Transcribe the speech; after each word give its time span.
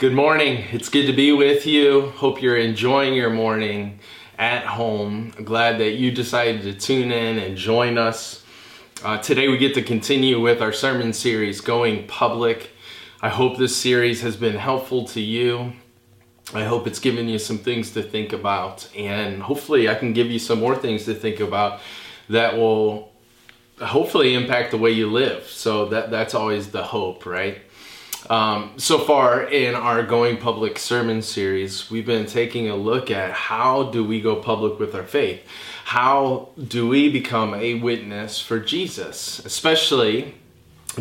Good 0.00 0.14
morning. 0.14 0.64
It's 0.72 0.88
good 0.88 1.08
to 1.08 1.12
be 1.12 1.30
with 1.30 1.66
you. 1.66 2.08
Hope 2.16 2.40
you're 2.40 2.56
enjoying 2.56 3.12
your 3.12 3.28
morning 3.28 3.98
at 4.38 4.64
home. 4.64 5.34
Glad 5.44 5.78
that 5.80 5.96
you 5.96 6.10
decided 6.10 6.62
to 6.62 6.72
tune 6.72 7.12
in 7.12 7.36
and 7.36 7.54
join 7.54 7.98
us. 7.98 8.42
Uh, 9.04 9.18
today 9.18 9.48
we 9.48 9.58
get 9.58 9.74
to 9.74 9.82
continue 9.82 10.40
with 10.40 10.62
our 10.62 10.72
sermon 10.72 11.12
series, 11.12 11.60
Going 11.60 12.06
Public. 12.06 12.70
I 13.20 13.28
hope 13.28 13.58
this 13.58 13.76
series 13.76 14.22
has 14.22 14.38
been 14.38 14.56
helpful 14.56 15.04
to 15.08 15.20
you. 15.20 15.74
I 16.54 16.64
hope 16.64 16.86
it's 16.86 16.98
given 16.98 17.28
you 17.28 17.38
some 17.38 17.58
things 17.58 17.90
to 17.90 18.02
think 18.02 18.32
about, 18.32 18.88
and 18.96 19.42
hopefully, 19.42 19.86
I 19.86 19.96
can 19.96 20.14
give 20.14 20.30
you 20.30 20.38
some 20.38 20.60
more 20.60 20.76
things 20.76 21.04
to 21.04 21.14
think 21.14 21.40
about 21.40 21.82
that 22.30 22.56
will 22.56 23.12
hopefully 23.78 24.32
impact 24.32 24.70
the 24.70 24.78
way 24.78 24.92
you 24.92 25.10
live. 25.10 25.44
So 25.44 25.84
that 25.90 26.10
that's 26.10 26.34
always 26.34 26.70
the 26.70 26.84
hope, 26.84 27.26
right? 27.26 27.58
Um, 28.28 28.72
so 28.76 28.98
far 28.98 29.44
in 29.44 29.74
our 29.74 30.02
Going 30.02 30.36
Public 30.36 30.78
sermon 30.78 31.22
series, 31.22 31.90
we've 31.90 32.06
been 32.06 32.26
taking 32.26 32.68
a 32.68 32.76
look 32.76 33.10
at 33.10 33.32
how 33.32 33.84
do 33.84 34.04
we 34.04 34.20
go 34.20 34.36
public 34.36 34.78
with 34.78 34.94
our 34.94 35.04
faith? 35.04 35.40
How 35.84 36.50
do 36.68 36.86
we 36.86 37.10
become 37.10 37.54
a 37.54 37.74
witness 37.74 38.40
for 38.40 38.60
Jesus, 38.60 39.38
especially 39.44 40.34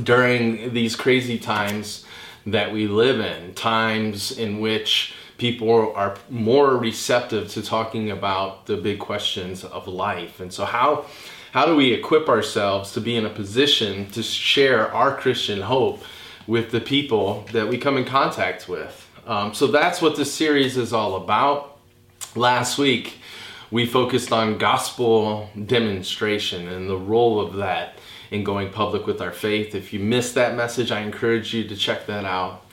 during 0.01 0.73
these 0.73 0.95
crazy 0.95 1.37
times 1.37 2.05
that 2.45 2.71
we 2.71 2.87
live 2.87 3.19
in, 3.19 3.53
times 3.53 4.31
in 4.31 4.59
which 4.59 5.13
people 5.37 5.93
are 5.95 6.17
more 6.29 6.77
receptive 6.77 7.49
to 7.49 7.61
talking 7.61 8.11
about 8.11 8.65
the 8.65 8.77
big 8.77 8.99
questions 8.99 9.63
of 9.63 9.87
life. 9.87 10.39
And 10.39 10.53
so 10.53 10.65
how 10.65 11.05
how 11.51 11.65
do 11.65 11.75
we 11.75 11.93
equip 11.93 12.29
ourselves 12.29 12.91
to 12.91 13.01
be 13.01 13.15
in 13.15 13.25
a 13.25 13.29
position 13.29 14.11
to 14.11 14.21
share 14.21 14.93
our 14.93 15.15
Christian 15.15 15.61
hope 15.61 16.03
with 16.49 16.71
the 16.71 16.81
people 16.81 17.45
that 17.51 17.67
we 17.67 17.77
come 17.77 17.95
in 17.95 18.03
contact 18.03 18.67
with. 18.67 19.07
Um, 19.27 19.53
so 19.53 19.67
that's 19.67 20.01
what 20.01 20.15
this 20.15 20.33
series 20.33 20.77
is 20.77 20.91
all 20.91 21.15
about. 21.15 21.77
Last 22.35 22.79
week, 22.79 23.19
we 23.69 23.85
focused 23.85 24.33
on 24.33 24.57
gospel 24.57 25.47
demonstration 25.67 26.67
and 26.67 26.89
the 26.89 26.97
role 26.97 27.39
of 27.39 27.57
that 27.57 27.99
in 28.31 28.43
going 28.43 28.71
public 28.71 29.05
with 29.05 29.21
our 29.21 29.31
faith. 29.31 29.75
If 29.75 29.93
you 29.93 29.99
missed 29.99 30.33
that 30.33 30.55
message, 30.55 30.91
I 30.91 31.01
encourage 31.01 31.53
you 31.53 31.67
to 31.67 31.75
check 31.75 32.07
that 32.07 32.25
out. 32.25 32.65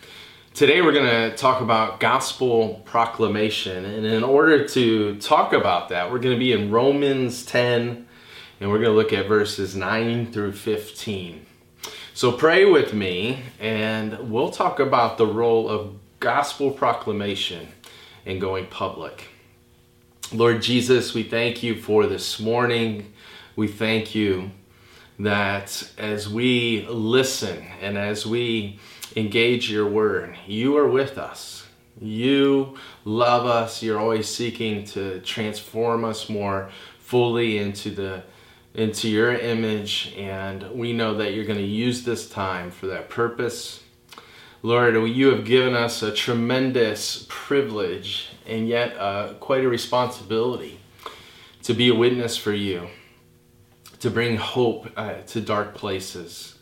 Today, 0.55 0.81
we're 0.81 0.93
going 0.93 1.31
to 1.31 1.37
talk 1.37 1.61
about 1.61 2.01
gospel 2.01 2.81
proclamation. 2.87 3.85
And 3.85 4.07
in 4.07 4.25
order 4.25 4.67
to 4.69 5.19
talk 5.19 5.53
about 5.53 5.91
that, 5.91 6.11
we're 6.11 6.19
going 6.19 6.35
to 6.35 6.41
be 6.41 6.53
in 6.53 6.71
Romans 6.71 7.45
10, 7.45 8.09
and 8.61 8.71
we're 8.71 8.79
going 8.79 8.91
to 8.91 8.97
look 8.97 9.13
at 9.13 9.29
verses 9.29 9.77
9 9.77 10.33
through 10.33 10.53
15. 10.53 11.46
So 12.17 12.33
pray 12.33 12.65
with 12.65 12.95
me, 12.95 13.43
and 13.61 14.31
we'll 14.31 14.51
talk 14.51 14.81
about 14.81 15.19
the 15.19 15.27
role 15.27 15.69
of 15.69 15.97
gospel 16.19 16.71
proclamation 16.71 17.69
in 18.25 18.39
going 18.39 18.69
public. 18.69 19.29
Lord 20.33 20.63
Jesus, 20.63 21.13
we 21.13 21.25
thank 21.25 21.63
you 21.63 21.79
for 21.79 22.07
this 22.07 22.41
morning. 22.41 23.13
We 23.55 23.69
thank 23.69 24.15
you 24.15 24.51
that 25.19 25.93
as 25.99 26.27
we 26.27 26.87
listen 26.89 27.67
and 27.83 27.99
as 27.99 28.25
we 28.25 28.81
engage 29.15 29.71
your 29.71 29.87
word, 29.87 30.39
you 30.47 30.75
are 30.79 30.89
with 30.89 31.19
us. 31.19 31.67
You 32.01 32.79
love 33.05 33.45
us. 33.45 33.83
You're 33.83 34.01
always 34.01 34.27
seeking 34.27 34.87
to 34.87 35.21
transform 35.21 36.03
us 36.07 36.31
more 36.31 36.71
fully 36.99 37.59
into 37.59 37.91
the 37.91 38.23
into 38.77 39.09
your 39.09 39.33
image, 39.33 40.13
and 40.19 40.71
we 40.71 40.93
know 40.93 41.15
that 41.15 41.33
you're 41.33 41.47
going 41.47 41.59
to 41.59 41.65
use 41.65 42.05
this 42.05 42.29
time 42.29 42.71
for 42.71 42.87
that 42.87 43.09
purpose. 43.09 43.83
Lord, 44.63 44.95
you 45.09 45.29
have 45.29 45.47
given 45.47 45.75
us 45.75 46.03
a 46.03 46.13
tremendous 46.13 47.25
privilege 47.29 48.29
and 48.47 48.69
yet 48.69 48.97
uh, 48.99 49.33
quite 49.41 49.65
a 49.65 49.69
responsibility 49.69 50.79
to 51.63 51.73
be 51.73 51.89
a 51.89 51.95
witness 51.95 52.37
for 52.37 52.53
you, 52.53 52.89
to 54.01 54.11
bring 54.11 54.37
hope 54.37 54.89
uh, 54.97 55.15
to 55.29 55.41
dark 55.41 55.75
places. 55.75 56.59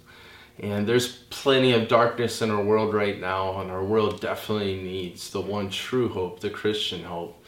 And 0.60 0.86
there's 0.86 1.16
plenty 1.30 1.72
of 1.72 1.88
darkness 1.88 2.40
in 2.40 2.50
our 2.50 2.62
world 2.62 2.94
right 2.94 3.20
now, 3.20 3.60
and 3.60 3.72
our 3.72 3.82
world 3.82 4.20
definitely 4.20 4.76
needs 4.76 5.30
the 5.30 5.40
one 5.40 5.68
true 5.68 6.08
hope, 6.08 6.38
the 6.38 6.50
Christian 6.50 7.02
hope 7.02 7.44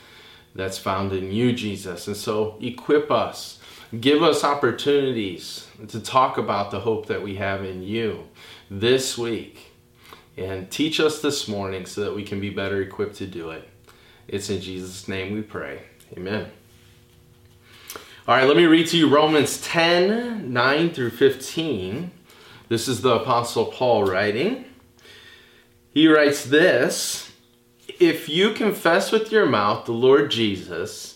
that's 0.57 0.77
found 0.77 1.13
in 1.13 1.31
you, 1.31 1.53
Jesus. 1.53 2.09
And 2.09 2.17
so 2.17 2.59
equip 2.61 3.13
us 3.13 3.61
Give 4.01 4.23
us 4.23 4.43
opportunities 4.43 5.69
to 5.89 6.01
talk 6.01 6.39
about 6.39 6.71
the 6.71 6.81
hope 6.81 7.07
that 7.07 7.23
we 7.23 7.37
have 7.37 7.65
in 7.65 7.83
you 7.83 8.25
this 8.71 9.17
week. 9.17 9.73
And 10.37 10.71
teach 10.71 10.99
us 11.01 11.23
this 11.23 11.47
morning 11.47 11.87
so 11.87 12.03
that 12.03 12.15
we 12.15 12.25
can 12.25 12.41
be 12.41 12.51
better 12.51 12.83
equipped 12.83 13.17
to 13.17 13.27
do 13.27 13.51
it. 13.51 13.69
It's 14.29 14.51
in 14.51 14.61
Jesus' 14.61 15.09
name 15.09 15.35
we 15.35 15.43
pray. 15.43 15.83
Amen. 16.17 16.51
All 18.29 18.35
right, 18.35 18.47
let 18.47 18.57
me 18.57 18.65
read 18.65 18.89
to 18.89 18.99
you 18.99 19.09
Romans 19.09 19.61
10 19.63 20.53
9 20.53 20.91
through 20.91 21.11
15. 21.11 22.11
This 22.69 22.89
is 22.89 23.01
the 23.01 23.15
Apostle 23.15 23.67
Paul 23.67 24.05
writing. 24.05 24.65
He 25.95 26.09
writes 26.09 26.45
this 26.45 27.33
If 28.01 28.29
you 28.29 28.51
confess 28.51 29.13
with 29.13 29.31
your 29.31 29.47
mouth 29.47 29.87
the 29.87 29.93
Lord 29.93 30.33
Jesus, 30.33 31.16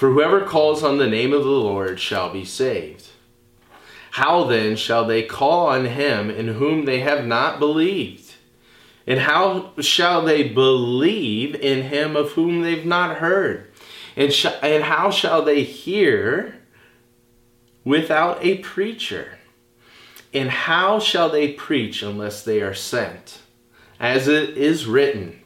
For 0.00 0.10
whoever 0.10 0.40
calls 0.46 0.82
on 0.82 0.96
the 0.96 1.06
name 1.06 1.34
of 1.34 1.44
the 1.44 1.50
Lord 1.50 2.00
shall 2.00 2.32
be 2.32 2.42
saved. 2.42 3.08
How 4.12 4.44
then 4.44 4.76
shall 4.76 5.04
they 5.04 5.22
call 5.22 5.66
on 5.66 5.84
him 5.84 6.30
in 6.30 6.54
whom 6.54 6.86
they 6.86 7.00
have 7.00 7.26
not 7.26 7.58
believed? 7.58 8.36
And 9.06 9.20
how 9.20 9.72
shall 9.78 10.22
they 10.22 10.42
believe 10.42 11.54
in 11.54 11.82
him 11.82 12.16
of 12.16 12.32
whom 12.32 12.62
they've 12.62 12.86
not 12.86 13.18
heard? 13.18 13.70
And, 14.16 14.32
sh- 14.32 14.46
and 14.62 14.84
how 14.84 15.10
shall 15.10 15.42
they 15.42 15.64
hear 15.64 16.62
without 17.84 18.42
a 18.42 18.56
preacher? 18.56 19.36
And 20.32 20.48
how 20.48 20.98
shall 20.98 21.28
they 21.28 21.52
preach 21.52 22.02
unless 22.02 22.42
they 22.42 22.62
are 22.62 22.72
sent? 22.72 23.40
As 24.00 24.28
it 24.28 24.56
is 24.56 24.86
written, 24.86 25.39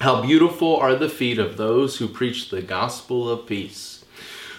how 0.00 0.22
beautiful 0.22 0.76
are 0.76 0.96
the 0.96 1.08
feet 1.08 1.38
of 1.38 1.56
those 1.56 1.98
who 1.98 2.08
preach 2.08 2.50
the 2.50 2.62
gospel 2.62 3.28
of 3.28 3.46
peace, 3.46 4.04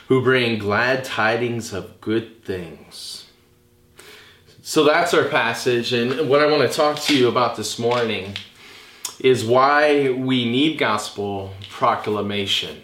who 0.07 0.21
bring 0.21 0.57
glad 0.57 1.03
tidings 1.03 1.73
of 1.73 1.99
good 2.01 2.43
things. 2.43 3.25
So 4.61 4.83
that's 4.83 5.13
our 5.13 5.25
passage. 5.25 5.93
And 5.93 6.27
what 6.29 6.41
I 6.41 6.47
want 6.47 6.69
to 6.69 6.75
talk 6.75 6.99
to 7.01 7.17
you 7.17 7.27
about 7.27 7.55
this 7.55 7.77
morning 7.77 8.35
is 9.19 9.45
why 9.45 10.09
we 10.09 10.49
need 10.49 10.79
gospel 10.79 11.53
proclamation. 11.69 12.81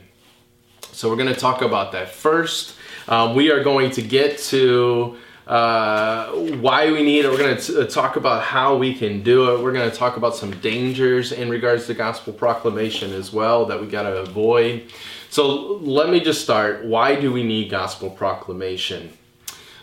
So 0.92 1.10
we're 1.10 1.16
going 1.16 1.34
to 1.34 1.40
talk 1.40 1.62
about 1.62 1.92
that. 1.94 2.10
First, 2.10 2.76
um, 3.08 3.34
we 3.34 3.50
are 3.50 3.64
going 3.64 3.92
to 3.92 4.02
get 4.02 4.38
to 4.50 5.18
uh, 5.48 6.32
why 6.32 6.92
we 6.92 7.04
need 7.04 7.26
it. 7.26 7.30
We're 7.30 7.38
going 7.38 7.58
to 7.58 7.82
uh, 7.82 7.88
talk 7.88 8.16
about 8.16 8.44
how 8.44 8.78
we 8.78 8.94
can 8.94 9.24
do 9.24 9.54
it. 9.54 9.64
We're 9.64 9.74
going 9.74 9.90
to 9.90 9.96
talk 9.96 10.18
about 10.18 10.36
some 10.36 10.52
dangers 10.60 11.32
in 11.32 11.50
regards 11.50 11.88
to 11.88 11.94
gospel 11.94 12.34
proclamation 12.34 13.12
as 13.12 13.34
well 13.34 13.66
that 13.66 13.82
we 13.82 13.88
got 13.88 14.04
to 14.04 14.18
avoid. 14.18 14.92
So 15.30 15.78
let 15.78 16.10
me 16.10 16.20
just 16.20 16.42
start. 16.42 16.86
Why 16.86 17.16
do 17.20 17.32
we 17.32 17.44
need 17.44 17.70
gospel 17.70 18.10
proclamation? 18.10 19.12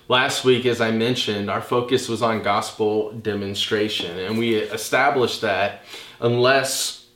Last 0.08 0.44
week, 0.44 0.64
as 0.64 0.80
I 0.80 0.90
mentioned, 0.90 1.50
our 1.50 1.60
focus 1.60 2.08
was 2.08 2.22
on 2.22 2.42
gospel 2.42 3.12
demonstration, 3.12 4.18
and 4.18 4.38
we 4.38 4.54
established 4.54 5.42
that 5.42 5.82
unless 6.20 7.06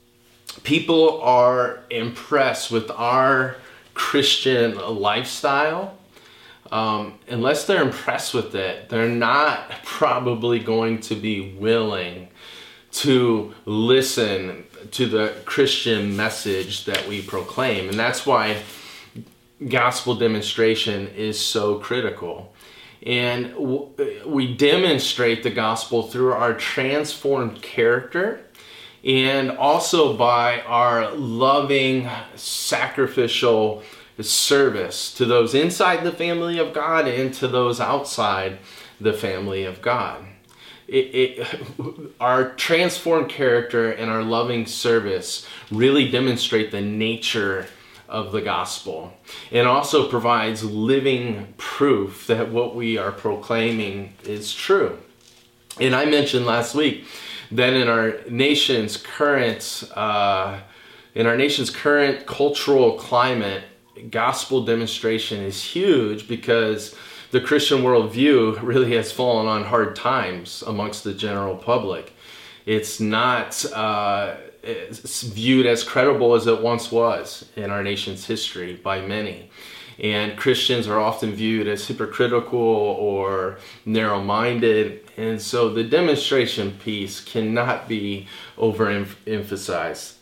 people 0.63 1.23
are 1.23 1.81
impressed 1.89 2.71
with 2.71 2.91
our 2.91 3.57
Christian 3.95 4.77
lifestyle, 4.77 5.97
um, 6.73 7.19
unless 7.29 7.67
they're 7.67 7.83
impressed 7.83 8.33
with 8.33 8.55
it, 8.55 8.89
they're 8.89 9.07
not 9.09 9.71
probably 9.85 10.59
going 10.59 11.01
to 11.03 11.15
be 11.15 11.55
willing 11.55 12.29
to 12.93 13.55
listen 13.67 14.65
to 14.91 15.07
the 15.07 15.35
Christian 15.45 16.17
message 16.17 16.87
that 16.87 17.07
we 17.07 17.21
proclaim. 17.21 17.91
And 17.91 17.99
that's 17.99 18.25
why 18.25 18.63
gospel 19.69 20.15
demonstration 20.15 21.09
is 21.09 21.39
so 21.39 21.79
critical. 21.79 22.55
And 23.05 23.53
w- 23.53 23.89
we 24.27 24.55
demonstrate 24.55 25.43
the 25.43 25.51
gospel 25.51 26.05
through 26.05 26.33
our 26.33 26.55
transformed 26.55 27.61
character 27.61 28.41
and 29.05 29.51
also 29.51 30.17
by 30.17 30.61
our 30.63 31.11
loving, 31.13 32.09
sacrificial 32.37 33.83
service 34.23 35.13
to 35.15 35.25
those 35.25 35.55
inside 35.55 36.05
the 36.05 36.13
family 36.13 36.59
of 36.59 36.73
God 36.73 37.07
and 37.07 37.33
to 37.35 37.49
those 37.49 37.81
outside 37.81 38.59
the 39.01 39.13
family 39.13 39.65
of 39.65 39.83
God. 39.83 40.25
It, 40.89 41.15
it, 41.15 41.63
our 42.21 42.51
transformed 42.51 43.29
character 43.29 43.91
and 43.91 44.11
our 44.11 44.23
loving 44.23 44.67
service 44.67 45.47
really 45.71 46.11
demonstrate 46.11 46.71
the 46.71 46.81
nature 46.81 47.67
of 48.09 48.31
the 48.31 48.43
gospel 48.43 49.15
and 49.51 49.67
also 49.67 50.09
provides 50.09 50.63
living 50.63 51.55
proof 51.57 52.27
that 52.27 52.51
what 52.51 52.75
we 52.75 52.99
are 52.99 53.11
proclaiming 53.11 54.13
is 54.25 54.53
true. 54.55 54.99
And 55.81 55.95
I 55.95 56.05
mentioned 56.05 56.45
last 56.45 56.75
week 56.75 57.07
that 57.51 57.73
in 57.73 57.89
our 57.89 58.19
nation's 58.29 58.99
current 58.99 59.91
uh, 59.95 60.61
in 61.15 61.27
our 61.27 61.37
nation's 61.37 61.71
current 61.71 62.27
cultural 62.27 62.93
climate, 62.95 63.65
gospel 64.11 64.65
demonstration 64.65 65.43
is 65.43 65.63
huge 65.63 66.29
because 66.29 66.95
the 67.31 67.41
Christian 67.41 67.83
worldview 67.83 68.63
really 68.63 68.95
has 68.97 69.11
fallen 69.13 69.47
on 69.47 69.65
hard 69.65 69.97
times 69.97 70.63
amongst 70.67 71.05
the 71.05 71.15
general 71.15 71.57
public. 71.57 72.13
It's 72.67 73.01
not 73.01 73.65
uh, 73.73 74.37
it's 74.63 75.23
viewed 75.23 75.67
as 75.67 75.83
credible 75.83 76.35
as 76.35 76.47
it 76.47 76.63
once 76.63 76.93
was 76.93 77.49
in 77.57 77.71
our 77.71 77.83
nation's 77.83 78.27
history 78.27 78.75
by 78.77 79.01
many. 79.01 79.51
And 79.99 80.37
Christians 80.37 80.89
are 80.89 80.99
often 80.99 81.33
viewed 81.33 81.69
as 81.69 81.87
hypocritical 81.87 82.59
or 82.59 83.59
narrow 83.85 84.21
minded. 84.21 85.11
And 85.17 85.41
so 85.41 85.69
the 85.69 85.85
demonstration 85.85 86.73
piece 86.79 87.21
cannot 87.21 87.89
be 87.89 88.27
overemphasized. 88.57 90.15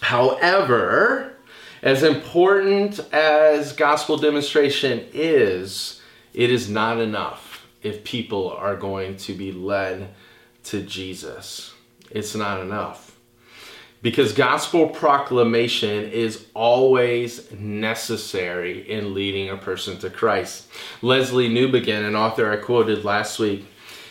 However, 0.00 1.34
as 1.82 2.02
important 2.02 3.00
as 3.12 3.72
gospel 3.72 4.16
demonstration 4.16 5.06
is, 5.12 6.00
it 6.34 6.50
is 6.50 6.68
not 6.68 6.98
enough 6.98 7.66
if 7.82 8.04
people 8.04 8.50
are 8.50 8.76
going 8.76 9.16
to 9.16 9.32
be 9.32 9.52
led 9.52 10.10
to 10.64 10.82
Jesus. 10.82 11.72
It's 12.10 12.34
not 12.34 12.60
enough. 12.60 13.16
Because 14.02 14.32
gospel 14.32 14.88
proclamation 14.88 16.10
is 16.10 16.46
always 16.54 17.50
necessary 17.52 18.90
in 18.90 19.12
leading 19.14 19.50
a 19.50 19.58
person 19.58 19.98
to 19.98 20.08
Christ. 20.08 20.68
Lesslie 21.02 21.50
Newbigin, 21.50 22.06
an 22.06 22.16
author 22.16 22.50
I 22.50 22.56
quoted 22.56 23.04
last 23.04 23.38
week, 23.38 23.66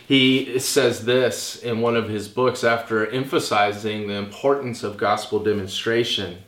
he 0.07 0.57
says 0.59 1.05
this 1.05 1.61
in 1.61 1.81
one 1.81 1.95
of 1.95 2.09
his 2.09 2.27
books 2.27 2.63
after 2.63 3.07
emphasizing 3.09 4.07
the 4.07 4.15
importance 4.15 4.83
of 4.83 4.97
gospel 4.97 5.39
demonstration. 5.39 6.39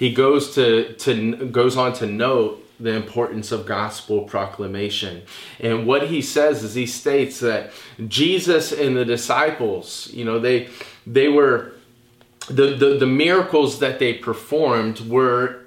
He 0.00 0.14
goes 0.14 0.54
to, 0.54 0.94
to 0.94 1.36
goes 1.48 1.76
on 1.76 1.92
to 2.00 2.06
note 2.06 2.66
the 2.80 2.94
importance 2.94 3.52
of 3.52 3.66
gospel 3.66 4.22
proclamation. 4.22 5.24
And 5.60 5.86
what 5.86 6.08
he 6.08 6.22
says 6.22 6.64
is 6.64 6.74
he 6.74 6.86
states 6.86 7.40
that 7.40 7.70
Jesus 8.08 8.72
and 8.72 8.96
the 8.96 9.04
disciples, 9.04 10.08
you 10.10 10.24
know, 10.24 10.38
they 10.38 10.70
they 11.06 11.28
were 11.28 11.74
the, 12.48 12.74
the, 12.76 12.96
the 12.96 13.06
miracles 13.06 13.78
that 13.80 13.98
they 13.98 14.14
performed 14.14 15.00
were 15.00 15.66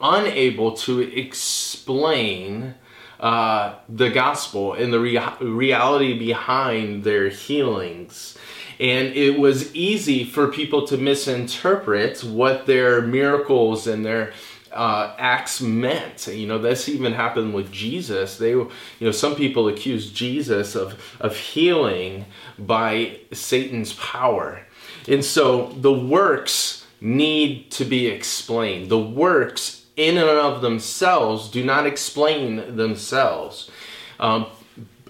unable 0.00 0.72
to 0.78 1.00
explain 1.00 2.76
uh, 3.20 3.74
the 3.90 4.08
gospel 4.08 4.72
and 4.72 4.94
the 4.94 4.98
rea- 4.98 5.36
reality 5.42 6.18
behind 6.18 7.04
their 7.04 7.28
healings. 7.28 8.38
And 8.80 9.08
it 9.14 9.38
was 9.38 9.74
easy 9.74 10.24
for 10.24 10.48
people 10.48 10.86
to 10.88 10.96
misinterpret 10.96 12.24
what 12.24 12.66
their 12.66 13.02
miracles 13.02 13.86
and 13.86 14.04
their 14.04 14.32
uh, 14.72 15.14
acts 15.18 15.60
meant. 15.60 16.26
You 16.26 16.46
know, 16.46 16.58
this 16.58 16.88
even 16.88 17.12
happened 17.12 17.54
with 17.54 17.70
Jesus. 17.70 18.38
They, 18.38 18.50
you 18.50 18.70
know, 19.00 19.12
some 19.12 19.36
people 19.36 19.68
accused 19.68 20.14
Jesus 20.14 20.74
of, 20.74 21.16
of 21.20 21.36
healing 21.36 22.26
by 22.58 23.20
Satan's 23.32 23.92
power. 23.94 24.66
And 25.06 25.24
so 25.24 25.68
the 25.68 25.92
works 25.92 26.86
need 27.00 27.70
to 27.72 27.84
be 27.84 28.06
explained. 28.06 28.90
The 28.90 28.98
works 28.98 29.84
in 29.96 30.18
and 30.18 30.28
of 30.28 30.60
themselves 30.60 31.48
do 31.48 31.62
not 31.64 31.86
explain 31.86 32.76
themselves. 32.76 33.70
Um, 34.18 34.46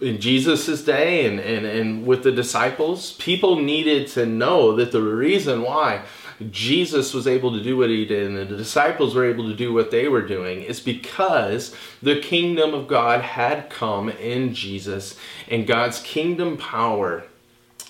in 0.05 0.21
Jesus' 0.21 0.83
day 0.85 1.27
and, 1.27 1.41
and, 1.41 1.65
and 1.67 2.07
with 2.07 2.23
the 2.23 2.33
disciples, 2.33 3.13
people 3.15 3.57
needed 3.57 4.07
to 4.09 4.27
know 4.27 4.77
that 4.77 4.93
the 4.93 5.03
reason 5.03 5.63
why 5.63 6.03
Jesus 6.51 7.15
was 7.15 7.27
able 7.27 7.53
to 7.53 7.63
do 7.63 7.77
what 7.77 7.91
he 7.91 8.05
did 8.05 8.27
and 8.27 8.37
the 8.37 8.57
disciples 8.57 9.15
were 9.15 9.25
able 9.25 9.49
to 9.49 9.57
do 9.57 9.73
what 9.73 9.91
they 9.91 10.09
were 10.09 10.27
doing 10.27 10.63
is 10.63 10.81
because 10.81 11.75
the 12.03 12.21
kingdom 12.21 12.75
of 12.75 12.89
God 12.89 13.23
had 13.23 13.71
come 13.71 14.09
in 14.09 14.53
Jesus 14.55 15.17
and 15.49 15.67
God's 15.67 16.01
kingdom 16.01 16.57
power 16.57 17.25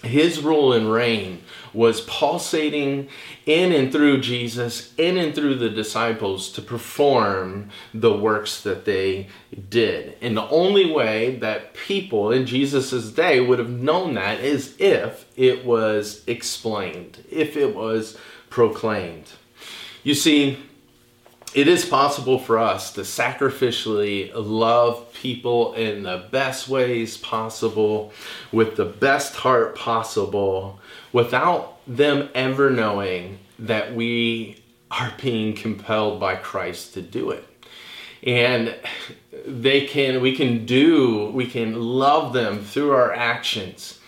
his 0.06 0.40
rule 0.42 0.72
and 0.72 0.90
reign 0.90 1.42
was 1.72 2.02
pulsating 2.02 3.08
in 3.46 3.72
and 3.72 3.90
through 3.90 4.20
Jesus, 4.20 4.94
in 4.96 5.18
and 5.18 5.34
through 5.34 5.56
the 5.56 5.68
disciples 5.68 6.50
to 6.52 6.62
perform 6.62 7.70
the 7.92 8.16
works 8.16 8.62
that 8.62 8.84
they 8.84 9.28
did. 9.68 10.16
And 10.20 10.36
the 10.36 10.48
only 10.48 10.90
way 10.90 11.36
that 11.36 11.74
people 11.74 12.30
in 12.30 12.46
Jesus' 12.46 13.10
day 13.10 13.40
would 13.40 13.58
have 13.58 13.70
known 13.70 14.14
that 14.14 14.40
is 14.40 14.76
if 14.78 15.26
it 15.36 15.64
was 15.64 16.22
explained, 16.26 17.24
if 17.30 17.56
it 17.56 17.74
was 17.74 18.16
proclaimed. 18.50 19.32
You 20.04 20.14
see, 20.14 20.58
it 21.54 21.68
is 21.68 21.84
possible 21.84 22.38
for 22.38 22.58
us 22.58 22.92
to 22.94 23.02
sacrificially 23.02 24.32
love 24.34 25.12
people 25.12 25.72
in 25.74 26.02
the 26.02 26.26
best 26.32 26.68
ways 26.68 27.16
possible, 27.16 28.12
with 28.50 28.74
the 28.74 28.84
best 28.84 29.36
heart 29.36 29.76
possible, 29.76 30.80
without 31.12 31.78
them 31.86 32.28
ever 32.34 32.70
knowing 32.70 33.38
that 33.60 33.94
we 33.94 34.62
are 34.90 35.12
being 35.22 35.54
compelled 35.54 36.18
by 36.18 36.34
Christ 36.34 36.94
to 36.94 37.02
do 37.02 37.30
it. 37.30 37.44
And 38.24 38.74
they 39.46 39.86
can, 39.86 40.20
we 40.20 40.34
can 40.34 40.66
do, 40.66 41.30
we 41.30 41.46
can 41.46 41.80
love 41.80 42.32
them 42.32 42.64
through 42.64 42.92
our 42.92 43.12
actions 43.12 44.00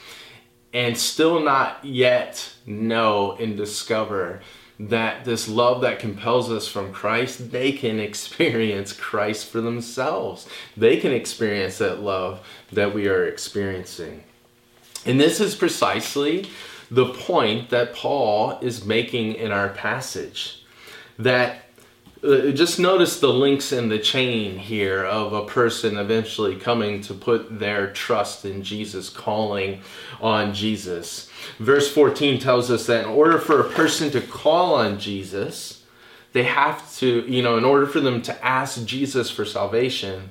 and 0.73 0.97
still 0.97 1.41
not 1.41 1.85
yet 1.85 2.55
know 2.67 3.33
and 3.33 3.57
discover 3.57 4.43
that 4.79 5.25
this 5.25 5.49
love 5.49 5.81
that 5.81 5.99
compels 5.99 6.51
us 6.51 6.69
from 6.69 6.93
Christ, 6.93 7.51
they 7.51 7.73
can 7.73 7.99
experience 8.01 8.93
Christ 8.93 9.47
for 9.47 9.61
themselves. 9.61 10.49
They 10.77 10.97
can 10.99 11.13
experience 11.13 11.79
that 11.79 12.01
love 12.01 12.47
that 12.73 12.95
we 12.95 13.09
are 13.09 13.27
experiencing. 13.27 14.25
And 15.05 15.21
this 15.21 15.41
is 15.41 15.55
precisely 15.55 16.49
the 16.91 17.13
point 17.13 17.71
that 17.71 17.95
Paul 17.95 18.59
is 18.61 18.85
making 18.85 19.35
in 19.35 19.53
our 19.53 19.69
passage. 19.69 20.65
That 21.19 21.66
Uh, 22.25 22.51
just 22.51 22.79
notice 22.79 23.21
the 23.21 23.29
links 23.29 23.73
in 23.73 23.91
the 23.91 23.99
chain 23.99 24.59
here 24.59 25.05
of 25.05 25.35
a 25.35 25.45
person 25.45 25.99
eventually 25.99 26.57
coming 26.57 27.01
to 27.03 27.13
put 27.13 27.59
their 27.59 27.93
trust 27.93 28.45
in 28.45 28.63
Jesus, 28.63 29.11
calling 29.11 29.81
on 30.21 30.55
Jesus. 30.55 31.31
Verse 31.59 31.93
14 31.93 32.41
tells 32.41 32.71
us 32.71 32.87
that 32.87 33.05
in 33.05 33.11
order 33.11 33.39
for 33.39 33.61
a 33.61 33.69
person 33.71 34.11
to 34.11 34.21
call 34.23 34.75
on 34.75 34.99
Jesus, 34.99 35.85
they 36.33 36.45
have 36.45 36.95
to, 36.97 37.25
you 37.31 37.43
know, 37.43 37.59
in 37.59 37.65
order 37.65 37.87
for 37.87 38.01
them 38.01 38.23
to 38.23 38.45
ask 38.45 38.85
Jesus 38.87 39.31
for 39.31 39.45
salvation, 39.45 40.31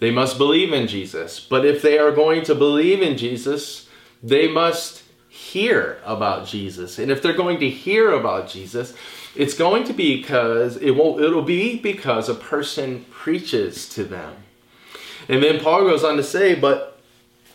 they 0.00 0.10
must 0.10 0.36
believe 0.36 0.72
in 0.72 0.86
Jesus. 0.86 1.40
But 1.40 1.64
if 1.64 1.80
they 1.80 1.98
are 1.98 2.12
going 2.12 2.42
to 2.44 2.54
believe 2.54 3.00
in 3.00 3.16
Jesus, 3.16 3.88
they 4.22 4.48
must 4.48 5.02
hear 5.28 5.98
about 6.04 6.46
Jesus. 6.46 6.98
And 6.98 7.10
if 7.10 7.22
they're 7.22 7.32
going 7.32 7.60
to 7.60 7.70
hear 7.70 8.10
about 8.10 8.48
Jesus, 8.48 8.94
it's 9.34 9.54
going 9.54 9.84
to 9.84 9.92
be 9.92 10.20
because 10.20 10.76
it 10.76 10.92
won't 10.92 11.22
it'll 11.22 11.42
be 11.42 11.78
because 11.78 12.28
a 12.28 12.34
person 12.34 13.04
preaches 13.10 13.88
to 13.90 14.04
them. 14.04 14.36
And 15.28 15.42
then 15.42 15.60
Paul 15.60 15.82
goes 15.82 16.04
on 16.04 16.16
to 16.16 16.22
say, 16.22 16.54
but 16.54 17.00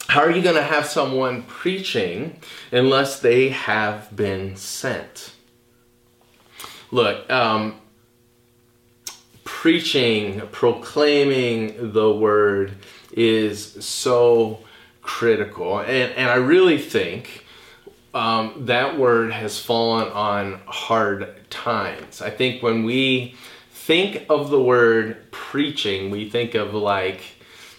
how 0.08 0.22
are 0.22 0.32
you 0.32 0.42
going 0.42 0.56
to 0.56 0.64
have 0.64 0.86
someone 0.86 1.44
preaching 1.44 2.40
unless 2.72 3.20
they 3.20 3.50
have 3.50 4.16
been 4.16 4.56
sent? 4.56 5.34
Look, 6.92 7.30
um, 7.30 7.82
preaching, 9.44 10.42
proclaiming 10.52 11.92
the 11.92 12.10
word 12.12 12.76
is 13.12 13.86
so 13.86 14.60
critical. 15.02 15.80
And, 15.80 16.14
and 16.14 16.30
I 16.30 16.36
really 16.36 16.78
think 16.78 17.46
um, 18.18 18.66
that 18.66 18.98
word 18.98 19.32
has 19.32 19.60
fallen 19.60 20.08
on 20.08 20.60
hard 20.66 21.48
times. 21.52 22.20
I 22.20 22.32
think 22.32 22.64
when 22.64 22.84
we 22.84 23.36
think 23.70 24.26
of 24.28 24.50
the 24.50 24.60
word 24.60 25.32
preaching, 25.32 26.10
we 26.10 26.28
think 26.28 26.56
of 26.56 26.74
like, 26.74 27.22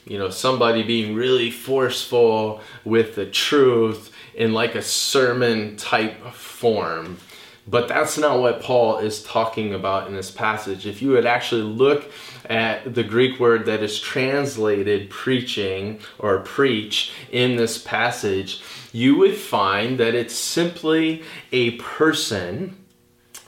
you 0.07 0.17
know, 0.17 0.31
somebody 0.31 0.85
being 0.85 1.17
really 1.17 1.51
forceful 1.51 2.61
with 2.85 3.17
the 3.17 3.27
truth 3.27 4.13
in 4.33 4.53
like 4.53 4.77
a 4.77 4.83
sermon 4.83 5.77
type 5.77 6.33
form. 6.33 7.19
But 7.67 7.89
that's 7.89 8.17
not 8.17 8.39
what 8.39 8.63
Paul 8.63 8.99
is 8.99 9.25
talking 9.25 9.75
about 9.75 10.07
in 10.07 10.15
this 10.15 10.31
passage. 10.31 10.87
If 10.87 11.03
you 11.03 11.11
would 11.11 11.27
actually 11.27 11.63
look 11.63 12.13
at 12.49 12.95
the 12.95 13.03
Greek 13.03 13.41
word 13.41 13.67
that 13.67 13.83
is 13.83 14.01
translated 14.01 15.11
preaching 15.11 15.99
or 16.21 16.39
preach 16.39 17.13
in 17.33 17.57
this 17.57 17.77
passage, 17.77 18.63
you 18.93 19.17
would 19.17 19.37
find 19.37 19.99
that 19.99 20.15
it's 20.15 20.35
simply 20.35 21.23
a 21.53 21.73
person 21.73 22.77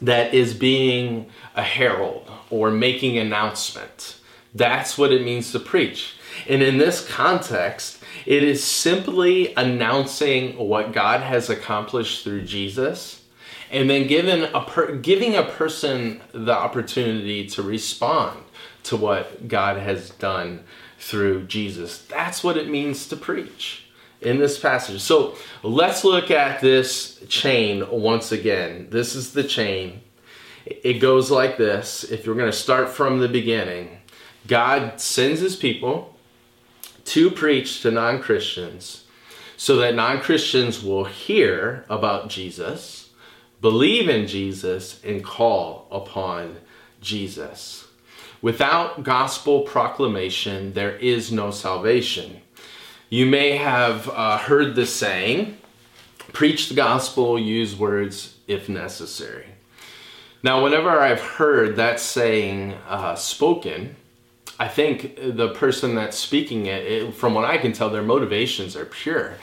that 0.02 0.34
is 0.34 0.54
being 0.54 1.30
a 1.54 1.62
herald 1.62 2.30
or 2.50 2.70
making 2.70 3.18
announcement. 3.18 4.16
That's 4.54 4.98
what 4.98 5.12
it 5.12 5.24
means 5.24 5.52
to 5.52 5.60
preach. 5.60 6.14
And 6.48 6.62
in 6.62 6.78
this 6.78 7.06
context, 7.06 8.02
it 8.26 8.42
is 8.42 8.62
simply 8.62 9.54
announcing 9.54 10.56
what 10.56 10.92
God 10.92 11.20
has 11.20 11.48
accomplished 11.48 12.24
through 12.24 12.42
Jesus 12.42 13.24
and 13.70 13.88
then 13.88 14.06
giving 14.06 14.42
a 14.42 14.60
per, 14.62 14.96
giving 14.96 15.36
a 15.36 15.44
person 15.44 16.20
the 16.32 16.52
opportunity 16.52 17.46
to 17.46 17.62
respond 17.62 18.40
to 18.82 18.96
what 18.96 19.46
God 19.48 19.76
has 19.76 20.10
done 20.10 20.64
through 20.98 21.44
Jesus. 21.46 22.04
That's 22.06 22.42
what 22.42 22.56
it 22.56 22.68
means 22.68 23.06
to 23.08 23.16
preach 23.16 23.89
in 24.22 24.38
this 24.38 24.58
passage. 24.58 25.00
So 25.00 25.36
let's 25.62 26.04
look 26.04 26.30
at 26.30 26.60
this 26.60 27.22
chain 27.28 27.88
once 27.90 28.32
again. 28.32 28.88
This 28.90 29.14
is 29.14 29.32
the 29.32 29.44
chain. 29.44 30.00
It 30.66 30.94
goes 30.94 31.30
like 31.30 31.56
this. 31.56 32.04
If 32.04 32.26
you're 32.26 32.34
going 32.34 32.50
to 32.50 32.56
start 32.56 32.88
from 32.88 33.20
the 33.20 33.28
beginning, 33.28 33.98
God 34.46 35.00
sends 35.00 35.40
his 35.40 35.56
people 35.56 36.16
to 37.06 37.30
preach 37.30 37.82
to 37.82 37.90
non 37.90 38.20
Christians 38.20 39.04
so 39.56 39.76
that 39.76 39.94
non 39.94 40.20
Christians 40.20 40.82
will 40.82 41.04
hear 41.04 41.84
about 41.88 42.28
Jesus 42.28 43.00
believe 43.60 44.08
in 44.08 44.26
Jesus, 44.26 45.00
and 45.04 45.22
call 45.22 45.86
upon 45.90 46.56
Jesus. 47.00 47.86
Without 48.42 49.02
gospel 49.02 49.62
proclamation, 49.62 50.72
there 50.72 50.96
is 50.96 51.30
no 51.30 51.50
salvation. 51.50 52.40
You 53.12 53.26
may 53.26 53.56
have 53.56 54.08
uh, 54.08 54.38
heard 54.38 54.76
the 54.76 54.86
saying, 54.86 55.58
preach 56.32 56.68
the 56.68 56.76
gospel, 56.76 57.36
use 57.36 57.74
words 57.74 58.36
if 58.46 58.68
necessary. 58.68 59.46
Now, 60.44 60.62
whenever 60.62 60.90
I've 60.90 61.20
heard 61.20 61.74
that 61.74 61.98
saying 61.98 62.74
uh, 62.88 63.16
spoken, 63.16 63.96
I 64.60 64.68
think 64.68 65.18
the 65.20 65.48
person 65.54 65.96
that's 65.96 66.16
speaking 66.16 66.66
it, 66.66 66.86
it, 66.86 67.14
from 67.14 67.34
what 67.34 67.44
I 67.44 67.58
can 67.58 67.72
tell, 67.72 67.90
their 67.90 68.00
motivations 68.00 68.76
are 68.76 68.86
pure. 68.86 69.34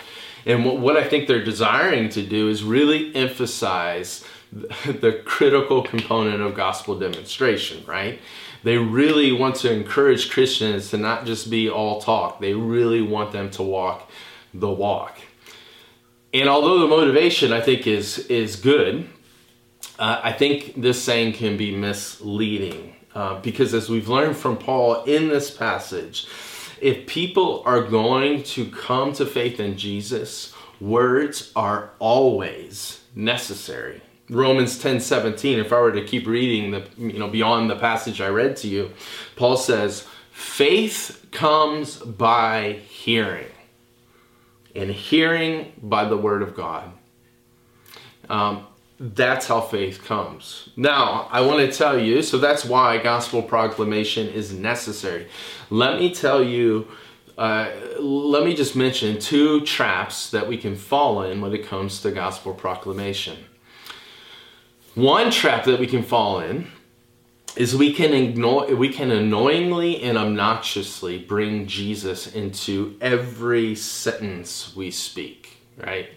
And 0.45 0.63
what, 0.63 0.77
what 0.77 0.95
I 0.95 1.03
think 1.03 1.27
they're 1.27 1.43
desiring 1.43 2.07
to 2.09 2.25
do 2.25 2.47
is 2.47 2.63
really 2.63 3.13
emphasize 3.13 4.23
the 4.51 5.21
critical 5.25 5.83
component 5.83 6.41
of 6.41 6.55
gospel 6.55 6.97
demonstration, 6.97 7.83
right? 7.85 8.21
They 8.63 8.77
really 8.77 9.31
want 9.31 9.55
to 9.57 9.71
encourage 9.71 10.29
Christians 10.29 10.89
to 10.91 10.97
not 10.97 11.25
just 11.25 11.49
be 11.49 11.69
all 11.69 12.01
talk, 12.01 12.39
they 12.39 12.53
really 12.53 13.01
want 13.01 13.31
them 13.31 13.49
to 13.51 13.63
walk 13.63 14.09
the 14.53 14.69
walk. 14.69 15.19
And 16.33 16.49
although 16.49 16.79
the 16.79 16.87
motivation 16.87 17.53
I 17.53 17.61
think 17.61 17.87
is 17.87 18.19
is 18.27 18.55
good, 18.55 19.09
uh, 19.99 20.21
I 20.23 20.31
think 20.31 20.73
this 20.75 21.01
saying 21.01 21.33
can 21.33 21.57
be 21.57 21.75
misleading 21.75 22.95
uh, 23.15 23.39
because 23.39 23.73
as 23.73 23.89
we've 23.89 24.09
learned 24.09 24.37
from 24.37 24.57
Paul 24.57 25.03
in 25.05 25.27
this 25.29 25.49
passage, 25.49 26.27
if 26.79 27.07
people 27.07 27.63
are 27.65 27.81
going 27.81 28.43
to 28.43 28.69
come 28.69 29.13
to 29.13 29.25
faith 29.25 29.59
in 29.59 29.77
Jesus, 29.77 30.53
words 30.79 31.51
are 31.55 31.91
always 31.97 33.01
necessary. 33.15 34.01
Romans 34.29 34.77
10 34.79 34.99
17, 34.99 35.59
if 35.59 35.71
I 35.71 35.79
were 35.79 35.91
to 35.91 36.03
keep 36.03 36.27
reading 36.27 36.71
the 36.71 36.87
you 36.97 37.19
know 37.19 37.29
beyond 37.29 37.69
the 37.69 37.77
passage 37.77 38.19
I 38.19 38.27
read 38.27 38.57
to 38.57 38.67
you, 38.67 38.91
Paul 39.35 39.57
says, 39.57 40.05
faith 40.31 41.25
comes 41.31 41.97
by 41.97 42.79
hearing, 42.87 43.51
and 44.75 44.91
hearing 44.91 45.73
by 45.81 46.05
the 46.05 46.17
word 46.17 46.41
of 46.41 46.55
God. 46.55 46.91
Um, 48.29 48.67
that's 48.99 49.47
how 49.47 49.61
faith 49.61 50.03
comes. 50.03 50.69
Now, 50.75 51.27
I 51.31 51.41
want 51.41 51.59
to 51.59 51.71
tell 51.71 51.99
you, 51.99 52.23
so 52.23 52.39
that's 52.39 52.65
why 52.65 52.97
gospel 52.97 53.43
proclamation 53.43 54.27
is 54.27 54.51
necessary. 54.51 55.27
Let 55.69 55.99
me 55.99 56.13
tell 56.13 56.43
you, 56.43 56.87
uh, 57.37 57.69
let 57.99 58.43
me 58.43 58.55
just 58.55 58.75
mention 58.75 59.19
two 59.19 59.61
traps 59.61 60.31
that 60.31 60.47
we 60.47 60.57
can 60.57 60.75
fall 60.75 61.21
in 61.21 61.41
when 61.41 61.53
it 61.53 61.65
comes 61.65 62.01
to 62.01 62.11
gospel 62.11 62.53
proclamation. 62.53 63.37
One 64.97 65.31
trap 65.31 65.65
that 65.65 65.79
we 65.79 65.87
can 65.87 66.03
fall 66.03 66.39
in 66.39 66.67
is 67.55 67.75
we 67.75 67.93
can 67.93 68.13
ignore 68.13 68.65
we 68.75 68.89
can 68.89 69.11
annoyingly 69.11 70.01
and 70.01 70.17
obnoxiously 70.17 71.19
bring 71.19 71.67
Jesus 71.67 72.33
into 72.33 72.97
every 72.99 73.75
sentence 73.75 74.75
we 74.75 74.91
speak, 74.91 75.57
right? 75.77 76.09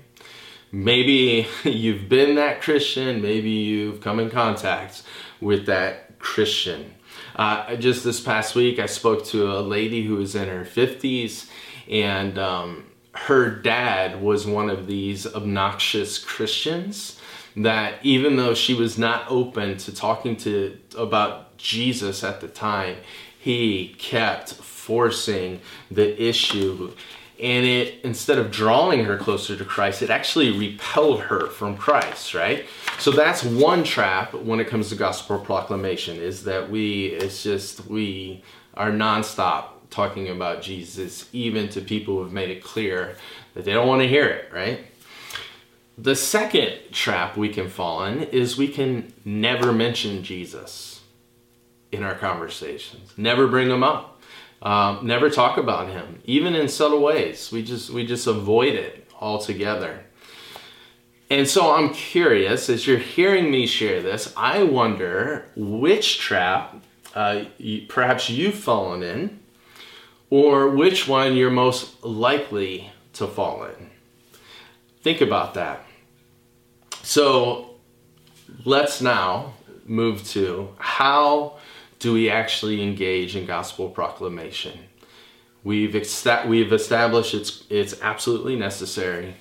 maybe 0.72 1.46
you've 1.64 2.08
been 2.08 2.37
that 2.37 2.62
Christian, 2.62 3.20
maybe 3.20 3.50
you've 3.50 4.00
come 4.00 4.20
in 4.20 4.30
contact 4.30 5.02
with 5.40 5.66
that 5.66 6.18
Christian. 6.18 6.94
Uh, 7.37 7.76
just 7.76 8.04
this 8.04 8.20
past 8.20 8.54
week, 8.54 8.78
I 8.78 8.87
spoke 8.87 9.25
to 9.26 9.52
a 9.52 9.60
lady 9.60 10.04
who 10.04 10.16
was 10.16 10.34
in 10.34 10.49
her 10.49 10.64
50s, 10.64 11.49
and 11.88 12.38
um, 12.38 12.87
her 13.12 13.50
dad 13.50 14.20
was 14.20 14.46
one 14.46 14.70
of 14.70 14.87
these 14.87 15.26
obnoxious 15.26 16.18
Christians 16.18 17.19
that 17.57 17.95
even 18.02 18.37
though 18.37 18.54
she 18.54 18.75
was 18.75 18.99
not 18.99 19.25
open 19.28 19.76
to 19.78 19.95
talking 19.95 20.37
to 20.37 20.78
about 20.97 21.57
Jesus 21.57 22.23
at 22.25 22.40
the 22.40 22.49
time, 22.49 22.97
he 23.38 23.95
kept 23.99 24.52
forcing 24.54 25.61
the 25.90 26.23
issue 26.23 26.92
and 27.40 27.64
it 27.64 28.04
instead 28.04 28.38
of 28.38 28.50
drawing 28.50 29.04
her 29.04 29.16
closer 29.16 29.57
to 29.57 29.64
Christ, 29.64 30.02
it 30.02 30.11
actually 30.11 30.50
repelled 30.50 31.23
her 31.23 31.47
from 31.47 31.76
Christ, 31.76 32.35
right? 32.35 32.66
So 32.99 33.11
that's 33.11 33.42
one 33.42 33.83
trap 33.83 34.35
when 34.35 34.61
it 34.61 34.69
comes 34.69 34.90
to 34.90 34.95
gospel 34.95 35.38
proclamation 35.38 36.19
is 36.19 36.45
that 36.45 36.71
we 36.71 37.07
it's 37.07 37.42
just 37.42 37.87
we 37.87 38.45
are 38.75 38.90
nonstop 38.90 39.64
talking 39.88 40.28
about 40.28 40.62
Jesus, 40.62 41.28
even 41.33 41.69
to 41.71 41.80
people 41.80 42.16
who 42.16 42.23
have 42.23 42.33
made 42.33 42.50
it 42.50 42.62
clear 42.62 43.16
that 43.54 43.64
they 43.64 43.73
don't 43.73 43.88
want 43.88 44.02
to 44.02 44.09
hear 44.09 44.26
it, 44.28 44.52
right? 44.52 44.87
The 46.02 46.16
second 46.16 46.78
trap 46.92 47.37
we 47.37 47.50
can 47.50 47.69
fall 47.69 48.07
in 48.07 48.23
is 48.23 48.57
we 48.57 48.69
can 48.69 49.12
never 49.23 49.71
mention 49.71 50.23
Jesus 50.23 51.02
in 51.92 52.02
our 52.02 52.14
conversations, 52.14 53.12
never 53.19 53.47
bring 53.47 53.69
him 53.69 53.83
up. 53.83 54.19
Um, 54.62 55.07
never 55.07 55.28
talk 55.28 55.59
about 55.59 55.88
him, 55.88 56.23
even 56.25 56.54
in 56.54 56.69
subtle 56.69 57.02
ways. 57.02 57.52
We 57.52 57.62
just 57.62 57.90
we 57.90 58.07
just 58.07 58.26
avoid 58.26 58.75
it 58.75 59.11
altogether. 59.21 60.04
And 61.28 61.47
so 61.47 61.75
I'm 61.75 61.92
curious, 61.92 62.71
as 62.71 62.87
you're 62.87 62.97
hearing 62.97 63.50
me 63.50 63.66
share 63.66 64.00
this, 64.00 64.33
I 64.38 64.62
wonder 64.62 65.50
which 65.54 66.19
trap 66.19 66.83
uh, 67.14 67.45
perhaps 67.88 68.30
you've 68.30 68.54
fallen 68.54 69.02
in, 69.02 69.40
or 70.30 70.71
which 70.71 71.07
one 71.07 71.37
you're 71.37 71.50
most 71.50 72.02
likely 72.02 72.90
to 73.14 73.26
fall 73.26 73.64
in. 73.64 73.90
Think 75.02 75.21
about 75.21 75.54
that. 75.54 75.85
So 77.10 77.70
let's 78.64 79.00
now 79.00 79.54
move 79.84 80.24
to 80.28 80.68
how 80.78 81.58
do 81.98 82.12
we 82.12 82.30
actually 82.30 82.84
engage 82.84 83.34
in 83.34 83.46
gospel 83.46 83.88
proclamation? 83.88 84.78
We've, 85.64 85.92
we've 86.46 86.72
established 86.72 87.34
it's, 87.34 87.64
it's 87.68 88.00
absolutely 88.00 88.54
necessary. 88.54 89.34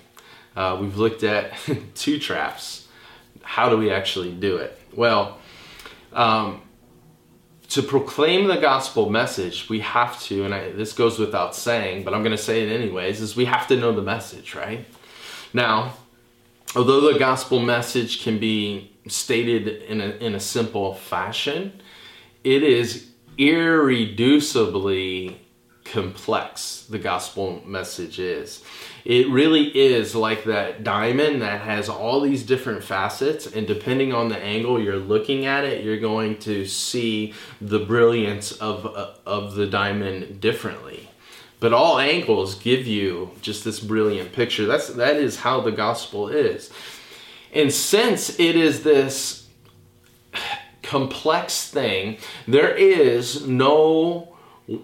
Uh, 0.56 0.80
we've 0.82 0.98
looked 0.98 1.22
at 1.22 1.54
two 1.94 2.18
traps. 2.18 2.88
How 3.44 3.70
do 3.70 3.78
we 3.78 3.92
actually 3.92 4.32
do 4.32 4.58
it? 4.58 4.76
Well, 4.96 5.38
um, 6.12 6.64
to 7.68 7.84
proclaim 7.84 8.48
the 8.48 8.58
gospel 8.58 9.12
message, 9.12 9.70
we 9.70 9.82
have 9.82 10.20
to, 10.24 10.44
and 10.44 10.56
I, 10.56 10.72
this 10.72 10.92
goes 10.92 11.20
without 11.20 11.56
saying, 11.56 12.04
but 12.04 12.16
I'm 12.16 12.24
going 12.24 12.36
to 12.36 12.44
say 12.44 12.68
it 12.68 12.72
anyways, 12.72 13.22
is 13.22 13.36
we 13.36 13.46
have 13.46 13.68
to 13.68 13.78
know 13.78 13.92
the 13.92 14.02
message, 14.02 14.56
right? 14.56 14.88
Now, 15.54 15.94
although 16.76 17.12
the 17.12 17.20
gospel 17.20 17.60
message 17.60 18.24
can 18.24 18.40
be 18.40 18.92
stated 19.08 19.68
in 19.84 20.02
a, 20.02 20.10
in 20.18 20.36
a 20.36 20.40
simple 20.40 20.94
fashion, 20.94 21.82
it 22.44 22.64
is 22.64 23.10
irreducibly 23.38 25.38
complex 25.86 26.86
the 26.90 27.00
gospel 27.00 27.64
message 27.66 28.20
is. 28.20 28.64
It 29.06 29.28
really 29.30 29.76
is 29.76 30.14
like 30.14 30.44
that 30.44 30.84
diamond 30.84 31.42
that 31.42 31.62
has 31.62 31.90
all 31.90 32.22
these 32.22 32.44
different 32.44 32.84
facets 32.84 33.48
and 33.48 33.66
depending 33.66 34.14
on 34.14 34.30
the 34.30 34.38
angle 34.38 34.80
you're 34.80 34.98
looking 34.98 35.46
at 35.46 35.64
it 35.64 35.84
you're 35.84 36.00
going 36.00 36.38
to 36.40 36.66
see 36.66 37.34
the 37.60 37.80
brilliance 37.80 38.52
of 38.52 38.86
of 38.86 39.56
the 39.56 39.66
diamond 39.66 40.40
differently 40.40 41.09
but 41.60 41.74
all 41.74 42.00
angles 42.00 42.56
give 42.56 42.88
you 42.88 43.32
just 43.42 43.64
this 43.64 43.80
brilliant 43.80 44.32
picture 44.34 44.66
that's 44.66 44.90
that 44.90 45.16
is 45.18 45.38
how 45.38 45.62
the 45.62 45.72
gospel 45.72 46.28
is 46.28 46.72
And 47.52 47.74
since 47.74 48.40
it 48.40 48.56
is 48.56 48.84
this 48.84 49.48
complex 50.84 51.70
thing, 51.70 52.18
there 52.48 52.76
is 52.76 53.48
no, 53.48 54.36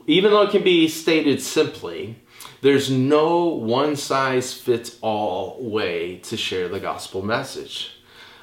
even 0.08 0.32
though 0.32 0.44
it 0.44 0.52
can 0.52 0.64
be 0.64 0.88
stated 0.88 1.42
simply, 1.42 2.18
there's 2.62 2.90
no 2.90 3.46
one 3.46 3.96
size 3.96 4.54
fits 4.54 4.98
all 5.02 5.58
way 5.60 6.18
to 6.24 6.38
share 6.38 6.68
the 6.68 6.80
gospel 6.80 7.22
message. 7.22 7.92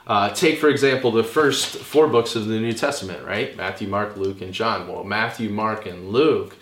Uh, 0.07 0.31
take, 0.31 0.59
for 0.59 0.69
example, 0.69 1.11
the 1.13 1.25
first 1.25 1.77
four 1.77 2.09
books 2.09 2.35
of 2.35 2.47
the 2.47 2.59
New 2.59 2.73
Testament, 2.73 3.25
right? 3.25 3.57
Matthew, 3.57 3.89
Mark, 3.89 4.17
Luke, 4.17 4.41
and 4.41 4.53
John. 4.53 4.89
Well, 4.89 5.05
Matthew, 5.05 5.49
Mark, 5.49 5.87
and 5.87 6.11
Luke, 6.11 6.57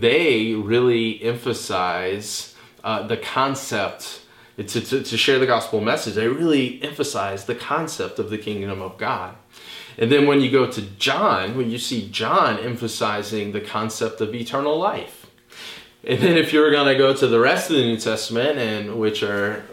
they 0.00 0.54
really 0.54 1.22
emphasize 1.22 2.54
uh, 2.82 3.06
the 3.06 3.16
concept. 3.16 4.20
To, 4.58 4.64
to, 4.64 5.02
to 5.02 5.16
share 5.16 5.38
the 5.38 5.46
gospel 5.46 5.80
message, 5.80 6.14
they 6.14 6.28
really 6.28 6.80
emphasize 6.82 7.46
the 7.46 7.54
concept 7.54 8.18
of 8.18 8.28
the 8.28 8.38
kingdom 8.38 8.82
of 8.82 8.98
God. 8.98 9.34
And 9.96 10.12
then 10.12 10.26
when 10.26 10.40
you 10.40 10.50
go 10.50 10.70
to 10.70 10.82
John, 10.82 11.56
when 11.56 11.70
you 11.70 11.78
see 11.78 12.08
John 12.10 12.58
emphasizing 12.58 13.52
the 13.52 13.60
concept 13.60 14.20
of 14.20 14.34
eternal 14.34 14.78
life. 14.78 15.26
And 16.04 16.20
then 16.20 16.36
if 16.36 16.52
you're 16.52 16.70
going 16.70 16.86
to 16.86 16.98
go 16.98 17.14
to 17.14 17.26
the 17.26 17.40
rest 17.40 17.70
of 17.70 17.76
the 17.76 17.82
New 17.82 17.96
Testament, 17.96 18.58
and 18.58 18.98
which 18.98 19.22
are 19.22 19.64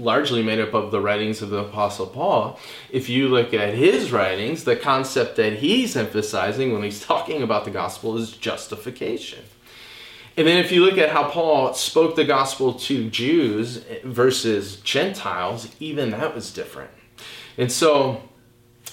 largely 0.00 0.42
made 0.42 0.60
up 0.60 0.74
of 0.74 0.90
the 0.90 1.00
writings 1.00 1.42
of 1.42 1.50
the 1.50 1.58
Apostle 1.58 2.06
Paul, 2.06 2.58
if 2.90 3.08
you 3.08 3.28
look 3.28 3.54
at 3.54 3.74
his 3.74 4.10
writings, 4.12 4.64
the 4.64 4.76
concept 4.76 5.36
that 5.36 5.54
he's 5.54 5.96
emphasizing 5.96 6.72
when 6.72 6.82
he's 6.82 7.00
talking 7.04 7.42
about 7.42 7.64
the 7.64 7.70
gospel 7.70 8.16
is 8.16 8.32
justification. 8.32 9.44
And 10.36 10.46
then 10.46 10.58
if 10.58 10.72
you 10.72 10.84
look 10.84 10.96
at 10.96 11.10
how 11.10 11.28
Paul 11.28 11.74
spoke 11.74 12.16
the 12.16 12.24
gospel 12.24 12.74
to 12.74 13.10
Jews 13.10 13.84
versus 14.04 14.76
Gentiles, 14.76 15.68
even 15.80 16.10
that 16.10 16.34
was 16.34 16.52
different. 16.52 16.90
And 17.58 17.70
so 17.70 18.22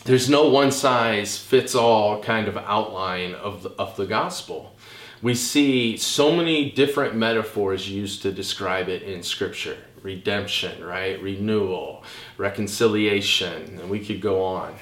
there's 0.04 0.30
no 0.30 0.50
one 0.50 0.72
size 0.72 1.38
fits 1.38 1.76
all 1.76 2.22
kind 2.22 2.48
of 2.48 2.58
outline 2.58 3.34
of 3.36 3.64
the, 3.64 3.70
of 3.72 3.96
the 3.98 4.06
gospel. 4.06 4.76
We 5.22 5.36
see 5.36 5.98
so 5.98 6.36
many 6.36 6.72
different 6.72 7.16
metaphors 7.16 7.90
used 7.90 8.22
to 8.24 8.32
describe 8.32 8.90
it 8.90 9.04
in 9.04 9.24
Scripture 9.24 9.78
redemption, 10.08 10.82
right? 10.84 11.22
Renewal, 11.22 12.04
reconciliation, 12.38 13.80
and 13.80 13.90
we 13.90 14.00
could 14.00 14.22
go 14.22 14.42
on. 14.42 14.74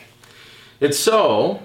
And 0.80 0.94
so, 0.94 1.64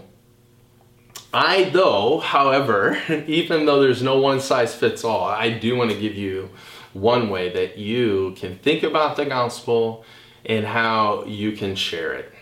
I, 1.32 1.64
though, 1.64 2.20
however, 2.20 2.98
even 3.26 3.66
though 3.66 3.80
there's 3.82 4.02
no 4.02 4.18
one 4.18 4.40
size 4.40 4.74
fits 4.74 5.04
all, 5.04 5.24
I 5.24 5.50
do 5.50 5.76
want 5.76 5.90
to 5.90 6.00
give 6.00 6.14
you 6.14 6.48
one 6.94 7.28
way 7.28 7.52
that 7.52 7.76
you 7.76 8.34
can 8.36 8.58
think 8.58 8.82
about 8.82 9.16
the 9.16 9.26
gospel 9.26 10.04
and 10.46 10.64
how 10.64 11.24
you 11.26 11.52
can 11.52 11.76
share 11.76 12.14
it. 12.14 12.32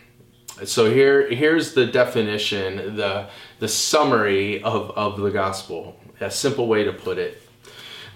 So 0.65 0.91
here, 0.91 1.29
here's 1.29 1.75
the 1.75 1.87
definition, 1.87 2.97
the, 2.97 3.29
the 3.59 3.69
summary 3.69 4.63
of, 4.63 4.93
of 4.93 5.19
the 5.19 5.31
gospel, 5.31 5.99
a 6.21 6.31
simple 6.31 6.69
way 6.69 6.85
to 6.85 6.93
put 6.93 7.19
it. 7.19 7.43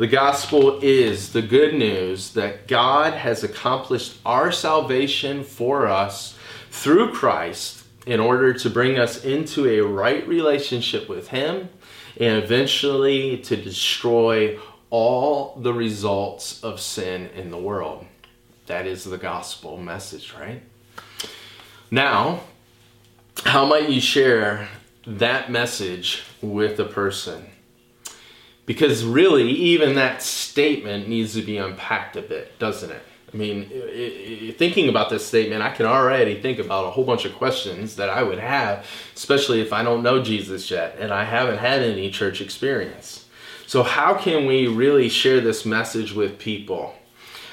The 0.02 0.08
gospel 0.08 0.80
is 0.82 1.32
the 1.32 1.42
good 1.42 1.74
news 1.74 2.32
that 2.32 2.66
God 2.66 3.12
has 3.12 3.44
accomplished 3.44 4.18
our 4.26 4.50
salvation 4.50 5.44
for 5.44 5.86
us 5.86 6.36
through 6.72 7.12
Christ 7.12 7.84
in 8.04 8.18
order 8.18 8.52
to 8.52 8.68
bring 8.68 8.98
us 8.98 9.24
into 9.24 9.64
a 9.68 9.80
right 9.80 10.26
relationship 10.26 11.08
with 11.08 11.28
Him 11.28 11.68
and 12.16 12.42
eventually 12.42 13.38
to 13.42 13.54
destroy 13.54 14.58
all 14.90 15.54
the 15.60 15.72
results 15.72 16.64
of 16.64 16.80
sin 16.80 17.30
in 17.36 17.52
the 17.52 17.56
world. 17.56 18.04
That 18.66 18.88
is 18.88 19.04
the 19.04 19.18
gospel 19.18 19.76
message, 19.76 20.34
right? 20.36 20.62
Now, 21.92 22.40
how 23.44 23.66
might 23.66 23.88
you 23.88 24.00
share 24.00 24.68
that 25.06 25.48
message 25.48 26.24
with 26.40 26.80
a 26.80 26.86
person? 26.86 27.51
Because 28.64 29.04
really, 29.04 29.50
even 29.50 29.96
that 29.96 30.22
statement 30.22 31.08
needs 31.08 31.34
to 31.34 31.42
be 31.42 31.56
unpacked 31.56 32.16
a 32.16 32.22
bit, 32.22 32.58
doesn't 32.58 32.90
it? 32.90 33.02
I 33.32 33.36
mean, 33.36 33.68
it, 33.70 33.74
it, 33.74 34.58
thinking 34.58 34.88
about 34.88 35.08
this 35.08 35.26
statement, 35.26 35.62
I 35.62 35.70
can 35.70 35.86
already 35.86 36.40
think 36.40 36.58
about 36.58 36.86
a 36.86 36.90
whole 36.90 37.04
bunch 37.04 37.24
of 37.24 37.34
questions 37.34 37.96
that 37.96 38.10
I 38.10 38.22
would 38.22 38.38
have, 38.38 38.86
especially 39.16 39.60
if 39.60 39.72
I 39.72 39.82
don't 39.82 40.02
know 40.02 40.22
Jesus 40.22 40.70
yet 40.70 40.96
and 40.98 41.12
I 41.12 41.24
haven't 41.24 41.58
had 41.58 41.82
any 41.82 42.10
church 42.10 42.40
experience. 42.40 43.26
So, 43.66 43.82
how 43.82 44.14
can 44.14 44.46
we 44.46 44.66
really 44.66 45.08
share 45.08 45.40
this 45.40 45.64
message 45.64 46.12
with 46.12 46.38
people? 46.38 46.94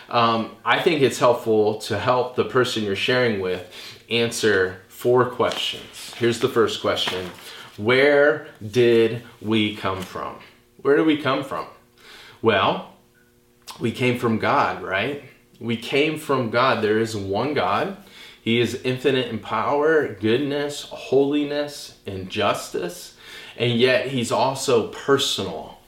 Um, 0.10 0.58
I 0.66 0.82
think 0.82 1.02
it's 1.02 1.20
helpful 1.20 1.78
to 1.82 1.98
help 1.98 2.36
the 2.36 2.44
person 2.44 2.84
you're 2.84 2.96
sharing 2.96 3.40
with 3.40 3.72
answer 4.10 4.82
four 4.90 5.30
questions. 5.30 6.14
Here's 6.18 6.40
the 6.40 6.50
first 6.50 6.82
question 6.82 7.30
Where 7.78 8.48
did 8.70 9.24
we 9.42 9.78
come 9.78 10.02
from? 10.02 10.40
Where 10.82 10.96
do 10.96 11.04
we 11.04 11.18
come 11.18 11.44
from? 11.44 11.68
Well, 12.42 12.94
we 13.80 13.92
came 13.92 14.18
from 14.18 14.40
God, 14.40 14.82
right? 14.82 15.24
We 15.60 15.76
came 15.76 16.18
from 16.18 16.50
God. 16.50 16.84
There 16.84 17.00
is 17.00 17.16
one 17.16 17.54
God. 17.54 17.98
He 18.42 18.60
is 18.62 18.82
infinite 18.84 19.28
in 19.28 19.40
power, 19.40 20.08
goodness, 20.14 20.84
holiness, 20.84 21.98
and 22.06 22.30
justice. 22.30 23.16
And 23.58 23.78
yet, 23.78 24.08
He's 24.08 24.32
also 24.32 24.88
personal 24.88 25.80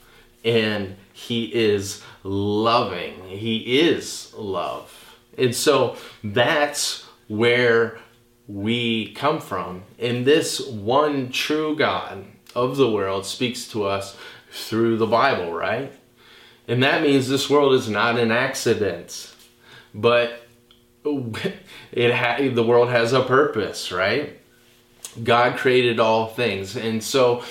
and 0.44 0.96
He 1.12 1.46
is 1.54 2.02
loving. 2.22 3.24
He 3.24 3.80
is 3.80 4.32
love. 4.34 5.16
And 5.38 5.54
so 5.54 5.96
that's 6.22 7.06
where 7.28 7.98
we 8.46 9.14
come 9.14 9.40
from. 9.40 9.84
And 9.98 10.26
this 10.26 10.60
one 10.66 11.30
true 11.30 11.74
God 11.76 12.24
of 12.54 12.76
the 12.76 12.90
world 12.90 13.24
speaks 13.24 13.66
to 13.68 13.84
us 13.84 14.16
through 14.52 14.98
the 14.98 15.06
Bible, 15.06 15.52
right? 15.52 15.92
And 16.68 16.82
that 16.82 17.02
means 17.02 17.28
this 17.28 17.50
world 17.50 17.74
is 17.74 17.88
not 17.88 18.18
an 18.18 18.30
accident, 18.30 19.34
but 19.94 20.46
it 21.92 22.14
ha- 22.14 22.48
the 22.52 22.62
world 22.62 22.90
has 22.90 23.12
a 23.12 23.22
purpose, 23.22 23.90
right? 23.90 24.38
God 25.22 25.56
created 25.56 25.98
all 25.98 26.28
things. 26.28 26.76
And 26.76 27.02
so 27.02 27.44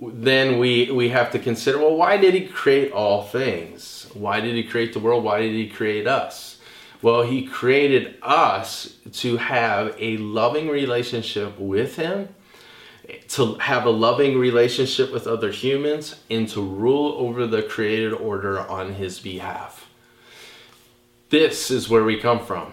then 0.00 0.58
we 0.58 0.90
we 0.90 1.08
have 1.10 1.30
to 1.32 1.38
consider 1.38 1.78
well 1.78 1.96
why 1.96 2.16
did 2.16 2.34
he 2.34 2.46
create 2.46 2.92
all 2.92 3.22
things? 3.22 4.10
Why 4.14 4.40
did 4.40 4.54
he 4.54 4.62
create 4.64 4.92
the 4.92 4.98
world? 4.98 5.24
Why 5.24 5.40
did 5.40 5.52
he 5.52 5.68
create 5.68 6.06
us? 6.06 6.58
Well, 7.02 7.22
he 7.22 7.44
created 7.44 8.16
us 8.22 8.94
to 9.14 9.36
have 9.36 9.94
a 9.98 10.16
loving 10.16 10.68
relationship 10.68 11.58
with 11.58 11.96
him 11.96 12.34
to 13.28 13.54
have 13.54 13.86
a 13.86 13.90
loving 13.90 14.38
relationship 14.38 15.12
with 15.12 15.26
other 15.26 15.50
humans, 15.50 16.16
and 16.30 16.48
to 16.50 16.62
rule 16.62 17.12
over 17.18 17.46
the 17.46 17.62
created 17.62 18.12
order 18.12 18.60
on 18.60 18.94
his 18.94 19.20
behalf. 19.20 19.88
This 21.30 21.70
is 21.70 21.88
where 21.88 22.04
we 22.04 22.20
come 22.20 22.44
from. 22.44 22.72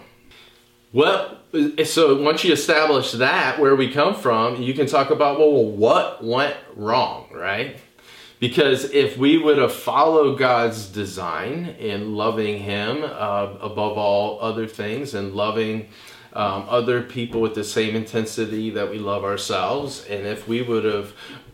Well, 0.92 1.38
so 1.84 2.22
once 2.22 2.44
you 2.44 2.52
establish 2.52 3.12
that, 3.12 3.58
where 3.58 3.74
we 3.74 3.90
come 3.90 4.14
from, 4.14 4.60
you 4.60 4.74
can 4.74 4.86
talk 4.86 5.10
about, 5.10 5.38
well, 5.38 5.64
what 5.64 6.22
went 6.22 6.56
wrong, 6.76 7.28
right? 7.32 7.78
Because 8.40 8.90
if 8.90 9.16
we 9.16 9.38
would 9.38 9.56
have 9.56 9.72
followed 9.72 10.38
God's 10.38 10.86
design 10.86 11.76
in 11.78 12.14
loving 12.14 12.58
Him 12.58 13.04
uh, 13.04 13.54
above 13.60 13.96
all 13.96 14.38
other 14.40 14.66
things 14.66 15.14
and 15.14 15.34
loving 15.34 15.88
um, 16.34 16.66
other 16.68 17.02
people 17.02 17.40
with 17.40 17.54
the 17.54 17.64
same 17.64 17.94
intensity 17.94 18.70
that 18.70 18.90
we 18.90 18.98
love 18.98 19.24
ourselves. 19.24 20.04
And 20.06 20.26
if 20.26 20.48
we 20.48 20.62
would 20.62 20.84
have 20.84 21.12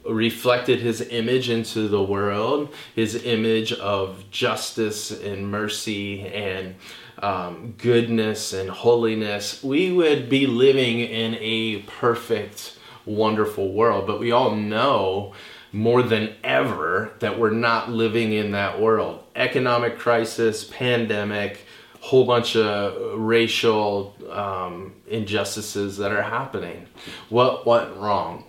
reflected 0.09 0.81
his 0.81 1.01
image 1.01 1.51
into 1.51 1.89
the 1.89 2.03
world, 2.03 2.73
his 2.95 3.25
image 3.25 3.73
of 3.73 4.31
justice 4.31 5.11
and 5.11 5.51
mercy 5.51 6.27
and 6.29 6.77
um, 7.19 7.75
goodness 7.79 8.53
and 8.53 8.71
holiness, 8.71 9.63
we 9.63 9.93
would 9.93 10.29
be 10.29 10.47
living 10.47 11.01
in 11.01 11.37
a 11.41 11.79
perfect, 11.83 12.79
wonderful 13.05 13.73
world. 13.73 14.07
But 14.07 14.21
we 14.21 14.31
all 14.31 14.55
know 14.55 15.35
more 15.73 16.03
than 16.03 16.35
ever 16.43 17.13
that 17.19 17.39
we're 17.39 17.51
not 17.51 17.91
living 17.91 18.33
in 18.33 18.53
that 18.53 18.81
world. 18.81 19.23
Economic 19.37 19.99
crisis, 19.99 20.65
pandemic, 20.65 21.67
whole 22.09 22.25
bunch 22.25 22.57
of 22.57 23.21
racial 23.21 24.17
um, 24.31 24.95
injustices 25.09 25.99
that 25.99 26.11
are 26.11 26.23
happening. 26.23 26.87
What 27.29 27.67
went 27.67 27.95
wrong? 27.97 28.45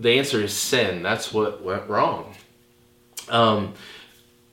The 0.00 0.18
answer 0.18 0.42
is 0.42 0.52
sin. 0.52 1.04
That's 1.04 1.32
what 1.32 1.62
went 1.62 1.88
wrong. 1.88 2.34
Um, 3.28 3.74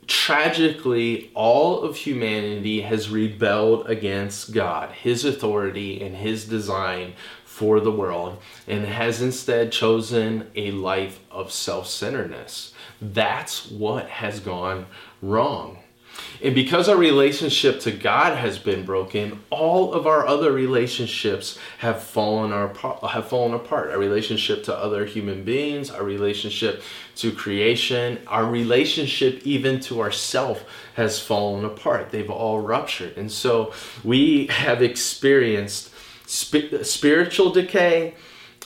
tragically, 0.05 1.31
all 1.33 1.81
of 1.81 1.95
humanity 1.95 2.81
has 2.81 3.09
rebelled 3.09 3.89
against 3.89 4.53
God, 4.53 4.91
His 4.91 5.25
authority, 5.25 5.99
and 5.99 6.15
His 6.15 6.45
design 6.45 7.13
for 7.45 7.79
the 7.79 7.91
world, 7.91 8.37
and 8.67 8.85
has 8.85 9.23
instead 9.23 9.71
chosen 9.71 10.51
a 10.53 10.69
life 10.69 11.19
of 11.31 11.51
self 11.51 11.87
centeredness. 11.87 12.73
That's 13.01 13.71
what 13.71 14.07
has 14.07 14.39
gone 14.39 14.85
wrong. 15.19 15.79
And 16.43 16.53
because 16.53 16.87
our 16.87 16.97
relationship 16.97 17.79
to 17.81 17.91
God 17.91 18.37
has 18.37 18.59
been 18.59 18.85
broken, 18.85 19.39
all 19.49 19.93
of 19.93 20.05
our 20.05 20.25
other 20.25 20.51
relationships 20.51 21.57
have 21.79 22.03
fallen 22.03 22.53
apart, 22.53 23.03
have 23.03 23.27
fallen 23.27 23.53
apart. 23.53 23.89
Our 23.89 23.97
relationship 23.97 24.63
to 24.65 24.75
other 24.75 25.05
human 25.05 25.43
beings, 25.43 25.89
our 25.89 26.03
relationship 26.03 26.83
to 27.15 27.31
creation, 27.31 28.19
our 28.27 28.45
relationship 28.45 29.41
even 29.45 29.79
to 29.81 30.01
ourself 30.01 30.63
has 30.93 31.19
fallen 31.19 31.65
apart. 31.65 32.11
They've 32.11 32.29
all 32.29 32.59
ruptured. 32.59 33.17
And 33.17 33.31
so 33.31 33.73
we 34.03 34.47
have 34.47 34.83
experienced 34.83 35.91
sp- 36.29 36.83
spiritual 36.83 37.49
decay, 37.49 38.13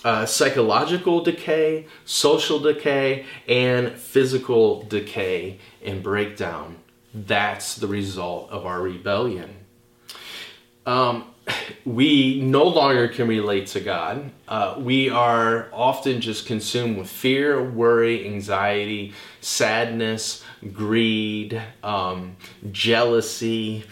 uh, 0.03 0.25
psychological 0.25 1.23
decay, 1.23 1.85
social 2.03 2.59
decay, 2.59 3.25
and 3.47 3.93
physical 3.93 4.83
decay 4.83 5.59
and 5.81 6.03
breakdown 6.03 6.80
that's 7.13 7.75
the 7.75 7.87
result 7.87 8.49
of 8.51 8.65
our 8.65 8.81
rebellion. 8.81 9.55
Um, 10.85 11.25
we 11.85 12.41
no 12.41 12.63
longer 12.63 13.07
can 13.07 13.27
relate 13.27 13.67
to 13.67 13.79
God. 13.79 14.31
Uh, 14.47 14.75
we 14.77 15.09
are 15.09 15.67
often 15.73 16.21
just 16.21 16.45
consumed 16.45 16.97
with 16.97 17.09
fear, 17.09 17.63
worry, 17.63 18.25
anxiety, 18.25 19.13
sadness, 19.41 20.43
greed, 20.73 21.61
um, 21.83 22.35
jealousy, 22.71 23.85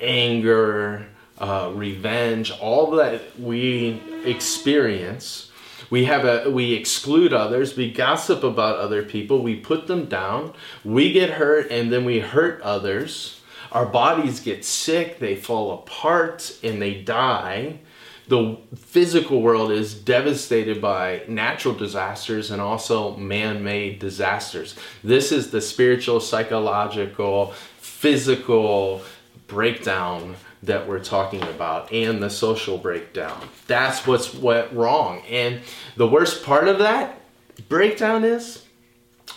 anger, 0.00 1.06
uh, 1.38 1.72
revenge, 1.74 2.50
all 2.60 2.90
that 2.92 3.38
we 3.40 4.00
experience 4.24 5.49
we 5.90 6.04
have 6.04 6.24
a 6.24 6.50
we 6.50 6.72
exclude 6.72 7.32
others, 7.32 7.76
we 7.76 7.90
gossip 7.90 8.42
about 8.44 8.78
other 8.78 9.02
people, 9.02 9.42
we 9.42 9.56
put 9.56 9.86
them 9.88 10.06
down, 10.06 10.54
we 10.84 11.12
get 11.12 11.30
hurt 11.30 11.70
and 11.70 11.92
then 11.92 12.04
we 12.04 12.20
hurt 12.20 12.62
others. 12.62 13.40
Our 13.72 13.86
bodies 13.86 14.40
get 14.40 14.64
sick, 14.64 15.18
they 15.18 15.36
fall 15.36 15.72
apart 15.72 16.58
and 16.62 16.80
they 16.80 16.94
die. 16.94 17.80
The 18.26 18.56
physical 18.76 19.42
world 19.42 19.72
is 19.72 19.92
devastated 19.92 20.80
by 20.80 21.22
natural 21.26 21.74
disasters 21.74 22.52
and 22.52 22.62
also 22.62 23.16
man 23.16 23.64
made 23.64 23.98
disasters. 23.98 24.76
This 25.02 25.32
is 25.32 25.50
the 25.50 25.60
spiritual, 25.60 26.20
psychological, 26.20 27.52
physical 27.78 29.02
breakdown 29.48 30.36
that 30.62 30.86
we're 30.86 31.02
talking 31.02 31.42
about 31.42 31.92
and 31.92 32.22
the 32.22 32.30
social 32.30 32.76
breakdown. 32.76 33.48
That's 33.66 34.06
what's 34.06 34.34
went 34.34 34.72
wrong. 34.72 35.22
And 35.28 35.60
the 35.96 36.06
worst 36.06 36.44
part 36.44 36.68
of 36.68 36.78
that 36.78 37.20
breakdown 37.68 38.24
is 38.24 38.64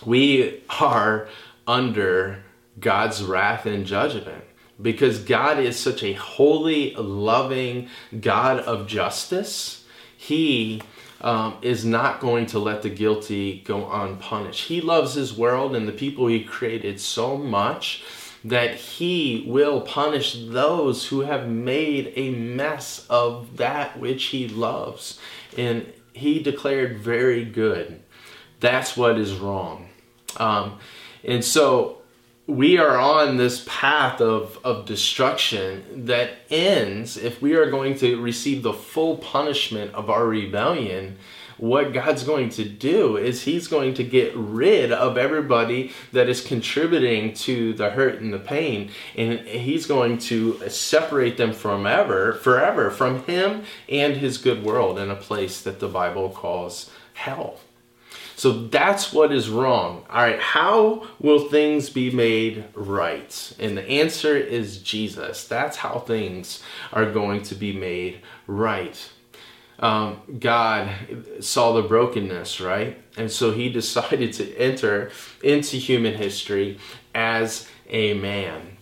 we 0.06 0.62
are 0.80 1.28
under 1.66 2.44
God's 2.80 3.24
wrath 3.24 3.66
and 3.66 3.86
judgment 3.86 4.44
because 4.82 5.20
God 5.20 5.60
is 5.60 5.80
such 5.80 6.04
a 6.04 6.14
holy, 6.14 6.94
loving 6.96 7.90
God 8.20 8.60
of 8.60 8.88
justice. 8.88 9.86
He 10.18 10.82
um, 11.22 11.58
is 11.62 11.86
not 11.86 12.20
going 12.20 12.48
to 12.48 12.60
let 12.60 12.82
the 12.82 12.90
guilty 12.90 13.62
go 13.66 13.90
unpunished. 13.90 14.68
He 14.68 14.82
loves 14.82 15.14
his 15.14 15.38
world 15.38 15.76
and 15.76 15.88
the 15.88 15.94
people 15.94 16.28
he 16.28 16.44
created 16.44 17.00
so 17.00 17.38
much 17.38 18.04
that 18.44 18.76
he 18.76 19.46
will 19.48 19.82
punish 19.82 20.36
those 20.48 21.08
who 21.08 21.22
have 21.22 21.48
made 21.48 22.12
a 22.16 22.32
mess 22.32 23.06
of 23.10 23.58
that 23.58 23.98
which 24.00 24.26
he 24.26 24.48
loves. 24.48 25.20
And 25.58 25.92
he 26.14 26.42
declared 26.42 27.00
very 27.00 27.46
good. 27.46 28.02
That's 28.60 28.98
what 28.98 29.18
is 29.18 29.36
wrong. 29.36 29.90
Um, 30.38 30.80
and 31.24 31.44
so 31.44 32.00
we 32.46 32.78
are 32.78 32.98
on 32.98 33.38
this 33.38 33.64
path 33.68 34.20
of, 34.20 34.60
of 34.64 34.86
destruction 34.86 36.06
that 36.06 36.32
ends 36.50 37.16
if 37.16 37.42
we 37.42 37.54
are 37.56 37.72
going 37.72 37.96
to 38.00 38.22
receive 38.22 38.64
the 38.64 38.74
full 38.74 39.18
punishment 39.18 39.94
of 39.94 40.10
our 40.10 40.28
rebellion 40.28 41.18
what 41.64 41.94
God's 41.94 42.26
going 42.26 42.50
to 42.50 42.66
do 42.66 43.16
is 43.16 43.44
He's 43.44 43.70
going 43.70 43.94
to 43.94 44.04
get 44.04 44.36
rid 44.36 44.92
of 44.92 45.18
everybody 45.18 45.94
that 46.12 46.28
is 46.28 46.42
contributing 46.42 47.34
to 47.36 47.72
the 47.72 47.92
hurt 47.92 48.20
and 48.20 48.34
the 48.34 48.40
pain, 48.40 48.92
and 49.16 49.40
He's 49.40 49.86
going 49.86 50.18
to 50.18 50.60
separate 50.68 51.38
them 51.38 51.54
from 51.54 51.88
ever, 51.88 52.34
forever 52.34 52.92
from 52.92 53.24
Him 53.24 53.64
and 53.88 54.18
His 54.18 54.38
good 54.38 54.62
world 54.62 55.00
in 55.00 55.10
a 55.10 55.16
place 55.16 55.62
that 55.62 55.80
the 55.80 55.88
Bible 55.88 56.32
calls 56.32 56.92
hell. 57.14 57.62
So 58.36 58.68
that's 58.68 59.14
what 59.14 59.32
is 59.32 59.48
wrong. 59.48 60.06
All 60.10 60.22
right, 60.22 60.42
how 60.42 61.08
will 61.22 61.48
things 61.48 61.90
be 61.90 62.12
made 62.12 62.66
right? 62.74 63.54
And 63.58 63.78
the 63.78 63.88
answer 63.88 64.36
is 64.36 64.80
Jesus. 64.80 65.48
That's 65.48 65.78
how 65.78 66.00
things 66.00 66.62
are 66.92 67.10
going 67.10 67.42
to 67.44 67.56
be 67.56 67.72
made 67.72 68.20
right 68.48 69.13
um, 69.84 70.22
God 70.40 70.90
saw 71.42 71.74
the 71.74 71.82
brokenness, 71.82 72.62
right? 72.62 72.98
And 73.18 73.30
so 73.30 73.52
he 73.52 73.70
decided 73.82 74.32
to 74.34 74.58
enter 74.58 75.12
into 75.44 75.76
human 75.76 76.16
history 76.16 76.80
as 77.14 77.68
a 77.90 78.14
man. 78.14 78.78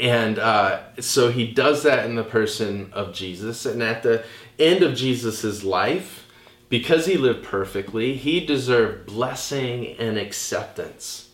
And 0.00 0.38
uh, 0.38 0.82
so 1.00 1.32
he 1.32 1.50
does 1.50 1.82
that 1.82 2.06
in 2.06 2.14
the 2.14 2.22
person 2.22 2.90
of 2.92 3.12
Jesus. 3.12 3.66
And 3.66 3.82
at 3.82 4.04
the 4.04 4.24
end 4.56 4.84
of 4.84 4.94
Jesus' 4.94 5.64
life, 5.64 6.28
because 6.68 7.06
he 7.06 7.16
lived 7.16 7.44
perfectly, 7.44 8.14
he 8.14 8.38
deserved 8.46 9.06
blessing 9.06 9.96
and 9.98 10.16
acceptance. 10.16 11.30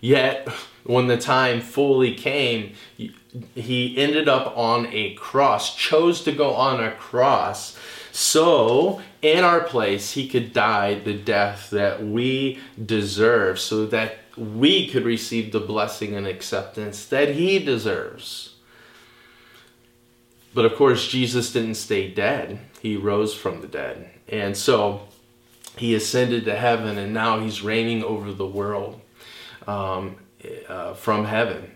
Yet, 0.00 0.48
when 0.84 1.08
the 1.08 1.18
time 1.18 1.60
fully 1.60 2.14
came, 2.14 2.74
he 3.56 3.98
ended 3.98 4.28
up 4.28 4.56
on 4.56 4.86
a 4.92 5.14
cross, 5.14 5.74
chose 5.74 6.22
to 6.22 6.30
go 6.30 6.54
on 6.54 6.82
a 6.82 6.92
cross 6.92 7.76
so, 8.12 9.00
in 9.22 9.44
our 9.44 9.60
place, 9.60 10.12
he 10.12 10.28
could 10.28 10.52
die 10.52 10.98
the 10.98 11.14
death 11.14 11.70
that 11.70 12.04
we 12.04 12.58
deserve 12.84 13.58
so 13.58 13.86
that 13.86 14.18
we 14.36 14.88
could 14.88 15.04
receive 15.04 15.52
the 15.52 15.60
blessing 15.60 16.14
and 16.14 16.26
acceptance 16.26 17.04
that 17.06 17.30
he 17.30 17.58
deserves. 17.58 18.54
But 20.54 20.64
of 20.64 20.76
course, 20.76 21.08
Jesus 21.08 21.52
didn't 21.52 21.74
stay 21.74 22.10
dead, 22.10 22.60
he 22.80 22.96
rose 22.96 23.34
from 23.34 23.60
the 23.60 23.68
dead. 23.68 24.10
And 24.28 24.56
so, 24.56 25.08
he 25.78 25.94
ascended 25.94 26.44
to 26.44 26.56
heaven 26.56 26.98
and 26.98 27.14
now 27.14 27.40
he's 27.40 27.62
reigning 27.62 28.02
over 28.02 28.32
the 28.32 28.46
world 28.46 29.00
um, 29.66 30.16
uh, 30.68 30.94
from 30.94 31.24
heaven. 31.24 31.72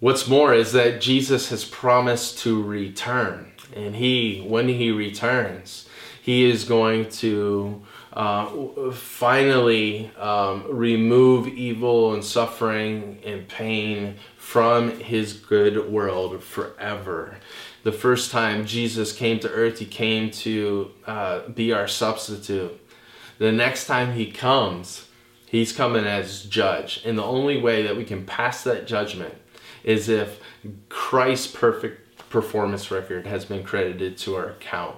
What's 0.00 0.28
more 0.28 0.54
is 0.54 0.72
that 0.72 1.00
Jesus 1.00 1.48
has 1.48 1.64
promised 1.64 2.38
to 2.40 2.62
return. 2.62 3.52
And 3.74 3.96
he, 3.96 4.44
when 4.46 4.68
he 4.68 4.90
returns, 4.90 5.88
he 6.22 6.48
is 6.48 6.64
going 6.64 7.10
to 7.10 7.82
uh, 8.14 8.92
finally 8.92 10.10
um, 10.16 10.64
remove 10.68 11.48
evil 11.48 12.14
and 12.14 12.24
suffering 12.24 13.18
and 13.24 13.48
pain 13.48 14.16
from 14.38 15.00
his 15.00 15.32
good 15.32 15.90
world 15.90 16.42
forever. 16.42 17.38
The 17.82 17.92
first 17.92 18.30
time 18.30 18.64
Jesus 18.64 19.12
came 19.12 19.40
to 19.40 19.50
earth, 19.50 19.80
he 19.80 19.86
came 19.86 20.30
to 20.30 20.92
uh, 21.06 21.48
be 21.48 21.72
our 21.72 21.88
substitute. 21.88 22.80
The 23.38 23.52
next 23.52 23.86
time 23.86 24.12
he 24.12 24.30
comes, 24.30 25.08
he's 25.46 25.72
coming 25.72 26.04
as 26.04 26.44
judge. 26.44 27.02
And 27.04 27.18
the 27.18 27.24
only 27.24 27.60
way 27.60 27.82
that 27.82 27.96
we 27.96 28.04
can 28.04 28.24
pass 28.24 28.62
that 28.64 28.86
judgment 28.86 29.34
is 29.82 30.08
if 30.08 30.40
Christ's 30.88 31.48
perfect 31.48 32.03
performance 32.34 32.90
record 32.90 33.28
has 33.28 33.44
been 33.44 33.62
credited 33.62 34.18
to 34.18 34.34
our 34.34 34.50
account. 34.50 34.96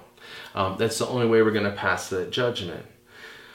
Um, 0.55 0.75
that's 0.79 0.97
the 0.97 1.07
only 1.07 1.27
way 1.27 1.43
we're 1.43 1.51
going 1.51 1.71
to 1.71 1.71
pass 1.71 2.09
that 2.09 2.31
judgment. 2.31 2.83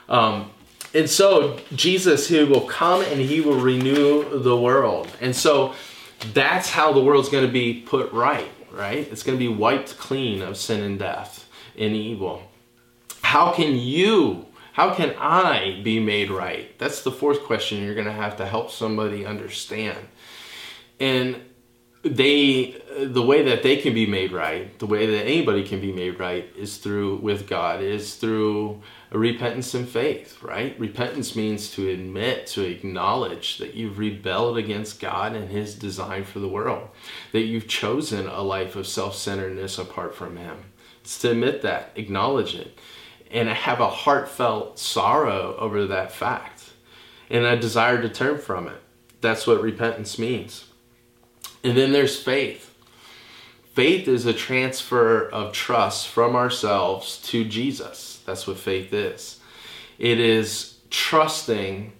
Um, 0.08 0.52
and 0.94 1.10
so 1.10 1.58
Jesus, 1.74 2.28
he 2.28 2.44
will 2.44 2.68
come 2.68 3.02
and 3.02 3.20
he 3.20 3.40
will 3.40 3.58
renew 3.58 4.38
the 4.38 4.56
world. 4.56 5.08
And 5.20 5.34
so 5.34 5.74
that's 6.32 6.70
how 6.70 6.92
the 6.92 7.02
world's 7.02 7.28
going 7.28 7.44
to 7.44 7.52
be 7.52 7.80
put 7.80 8.12
right, 8.12 8.50
right? 8.70 9.08
It's 9.10 9.24
going 9.24 9.36
to 9.36 9.44
be 9.44 9.52
wiped 9.52 9.98
clean 9.98 10.42
of 10.42 10.56
sin 10.56 10.80
and 10.84 10.96
death 10.96 11.48
and 11.76 11.96
evil. 11.96 12.40
How 13.22 13.50
can 13.50 13.76
you, 13.76 14.46
how 14.74 14.94
can 14.94 15.12
I 15.18 15.80
be 15.82 15.98
made 15.98 16.30
right? 16.30 16.78
That's 16.78 17.02
the 17.02 17.10
fourth 17.10 17.42
question 17.42 17.82
you're 17.82 17.96
going 17.96 18.06
to 18.06 18.12
have 18.12 18.36
to 18.36 18.46
help 18.46 18.70
somebody 18.70 19.26
understand. 19.26 19.98
And 21.00 21.40
they 22.02 22.82
the 22.98 23.22
way 23.22 23.42
that 23.42 23.62
they 23.62 23.76
can 23.76 23.94
be 23.94 24.06
made 24.06 24.32
right 24.32 24.76
the 24.80 24.86
way 24.86 25.06
that 25.06 25.24
anybody 25.24 25.62
can 25.62 25.80
be 25.80 25.92
made 25.92 26.18
right 26.18 26.52
is 26.56 26.78
through 26.78 27.16
with 27.16 27.46
god 27.46 27.80
is 27.80 28.16
through 28.16 28.80
repentance 29.12 29.74
and 29.74 29.88
faith 29.88 30.42
right? 30.42 30.78
Repentance 30.78 31.36
means 31.36 31.70
to 31.72 31.88
admit 31.88 32.46
to 32.48 32.62
acknowledge 32.62 33.58
that 33.58 33.74
you've 33.74 33.98
rebelled 33.98 34.58
against 34.58 35.00
god 35.00 35.34
and 35.34 35.48
his 35.50 35.74
design 35.74 36.24
for 36.24 36.40
the 36.40 36.48
world 36.48 36.88
that 37.30 37.42
you've 37.42 37.68
chosen 37.68 38.26
a 38.26 38.42
life 38.42 38.74
of 38.74 38.86
self-centeredness 38.86 39.78
apart 39.78 40.14
from 40.14 40.36
him. 40.36 40.56
It's 41.02 41.18
to 41.20 41.30
admit 41.30 41.62
that 41.62 41.92
acknowledge 41.94 42.54
it 42.54 42.78
and 43.30 43.48
have 43.48 43.80
a 43.80 43.88
heartfelt 43.88 44.78
sorrow 44.78 45.56
over 45.58 45.86
that 45.86 46.12
fact 46.12 46.72
and 47.30 47.44
a 47.44 47.56
desire 47.56 48.02
to 48.02 48.08
turn 48.08 48.38
from 48.38 48.68
it. 48.68 48.80
That's 49.20 49.46
what 49.46 49.62
repentance 49.62 50.18
means 50.18 50.71
And 51.64 51.76
then 51.76 51.92
there's 51.92 52.20
faith. 52.20 52.74
Faith 53.74 54.06
is 54.06 54.26
a 54.26 54.34
transfer 54.34 55.28
of 55.28 55.52
trust 55.52 56.08
from 56.08 56.36
ourselves 56.36 57.18
to 57.28 57.44
Jesus. 57.44 58.22
That's 58.26 58.46
what 58.46 58.58
faith 58.58 58.92
is. 58.92 59.40
It 59.98 60.20
is 60.20 60.78
trusting 60.90 61.92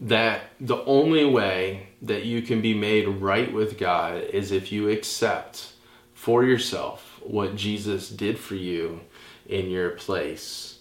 that 0.00 0.50
the 0.60 0.84
only 0.84 1.24
way 1.24 1.88
that 2.02 2.24
you 2.26 2.42
can 2.42 2.60
be 2.60 2.74
made 2.74 3.08
right 3.08 3.50
with 3.50 3.78
God 3.78 4.22
is 4.22 4.52
if 4.52 4.70
you 4.70 4.90
accept 4.90 5.72
for 6.12 6.44
yourself 6.44 7.18
what 7.22 7.56
Jesus 7.56 8.10
did 8.10 8.38
for 8.38 8.54
you 8.54 9.00
in 9.46 9.70
your 9.70 9.90
place. 9.90 10.80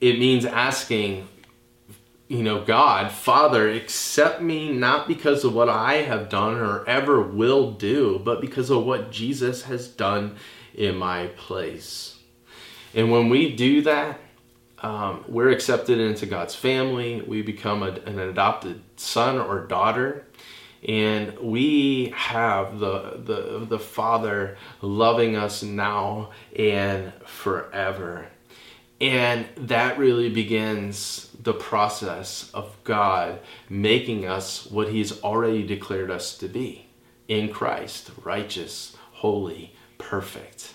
It 0.00 0.18
means 0.18 0.44
asking, 0.44 1.28
you 2.28 2.42
know, 2.42 2.64
God, 2.64 3.12
Father, 3.12 3.68
accept 3.68 4.40
me 4.40 4.72
not 4.72 5.06
because 5.06 5.44
of 5.44 5.54
what 5.54 5.68
I 5.68 5.96
have 5.96 6.28
done 6.28 6.56
or 6.56 6.88
ever 6.88 7.20
will 7.20 7.72
do, 7.72 8.20
but 8.24 8.40
because 8.40 8.70
of 8.70 8.84
what 8.84 9.10
Jesus 9.12 9.64
has 9.64 9.88
done 9.88 10.36
in 10.74 10.96
my 10.96 11.26
place. 11.36 12.18
And 12.94 13.10
when 13.10 13.28
we 13.28 13.54
do 13.54 13.82
that, 13.82 14.20
um, 14.78 15.24
we're 15.28 15.50
accepted 15.50 15.98
into 15.98 16.26
God's 16.26 16.54
family. 16.54 17.22
We 17.22 17.42
become 17.42 17.82
a, 17.82 17.90
an 18.06 18.18
adopted 18.18 18.82
son 18.96 19.38
or 19.38 19.66
daughter. 19.66 20.26
And 20.86 21.38
we 21.38 22.12
have 22.14 22.78
the, 22.78 23.20
the, 23.24 23.66
the 23.66 23.78
Father 23.78 24.58
loving 24.82 25.36
us 25.36 25.62
now 25.62 26.30
and 26.54 27.12
forever. 27.24 28.28
And 29.04 29.46
that 29.58 29.98
really 29.98 30.30
begins 30.30 31.28
the 31.38 31.52
process 31.52 32.50
of 32.54 32.74
God 32.84 33.40
making 33.68 34.24
us 34.24 34.64
what 34.64 34.88
He's 34.88 35.22
already 35.22 35.62
declared 35.62 36.10
us 36.10 36.38
to 36.38 36.48
be 36.48 36.86
in 37.28 37.50
Christ 37.50 38.12
righteous, 38.22 38.96
holy, 39.12 39.74
perfect. 39.98 40.72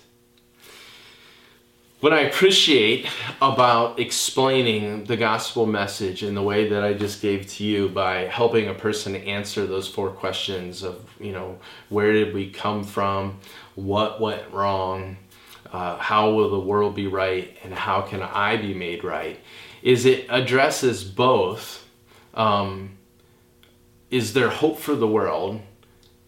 What 2.02 2.14
I 2.14 2.20
appreciate 2.20 3.08
about 3.42 4.00
explaining 4.00 5.06
the 5.06 5.18
gospel 5.18 5.66
message 5.66 6.22
in 6.22 6.36
the 6.36 6.44
way 6.44 6.70
that 6.70 6.84
I 6.84 6.94
just 6.94 7.24
gave 7.24 7.48
to 7.54 7.64
you 7.64 7.90
by 7.90 8.26
helping 8.26 8.68
a 8.68 8.76
person 8.76 9.16
answer 9.16 9.66
those 9.66 9.88
four 9.88 10.12
questions 10.12 10.84
of, 10.84 11.04
you 11.20 11.32
know, 11.32 11.58
where 11.90 12.14
did 12.14 12.36
we 12.36 12.52
come 12.52 12.84
from? 12.84 13.40
What 13.74 14.22
went 14.22 14.54
wrong? 14.54 15.18
Uh, 15.72 15.98
how 15.98 16.32
will 16.32 16.50
the 16.50 16.60
world 16.60 16.96
be 16.96 17.08
right? 17.08 17.56
And 17.64 17.74
how 17.74 18.02
can 18.02 18.22
I 18.22 18.58
be 18.58 18.74
made 18.74 19.04
right? 19.04 19.40
Is 19.82 20.06
it 20.06 20.26
addresses 20.30 21.04
both. 21.04 21.88
Um, 22.34 22.98
is 24.10 24.34
there 24.34 24.50
hope 24.50 24.80
for 24.80 24.96
the 24.96 25.08
world? 25.08 25.62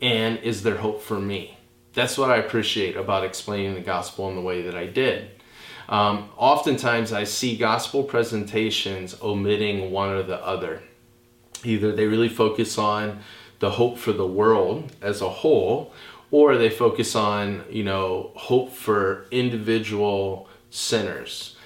And 0.02 0.40
is 0.40 0.64
there 0.64 0.78
hope 0.78 1.02
for 1.02 1.20
me? 1.20 1.58
That's 1.94 2.18
what 2.18 2.30
I 2.30 2.38
appreciate 2.38 2.96
about 2.96 3.24
explaining 3.24 3.74
the 3.76 3.82
gospel 3.82 4.30
in 4.30 4.36
the 4.36 4.42
way 4.42 4.62
that 4.64 4.76
I 4.76 4.86
did 4.88 5.30
um, 5.92 6.30
oftentimes, 6.38 7.12
I 7.12 7.26
see 7.26 7.58
gospel 7.58 8.04
presentations 8.04 9.22
omitting 9.22 9.92
one 9.92 10.10
or 10.10 10.24
the 10.24 10.44
other. 10.44 10.82
Either 11.66 11.92
they 11.92 12.08
really 12.08 12.30
focus 12.30 12.78
on 12.78 13.20
the 13.60 13.72
hope 13.72 13.98
for 13.98 14.14
the 14.14 14.26
world 14.26 14.96
as 15.02 15.22
a 15.22 15.30
whole, 15.30 15.94
or 16.32 16.58
they 16.58 16.70
focus 16.70 17.16
on, 17.16 17.64
you 17.70 17.84
know, 17.84 18.32
hope 18.36 18.72
for 18.72 19.28
individual 19.32 20.48
sinners. 20.70 21.58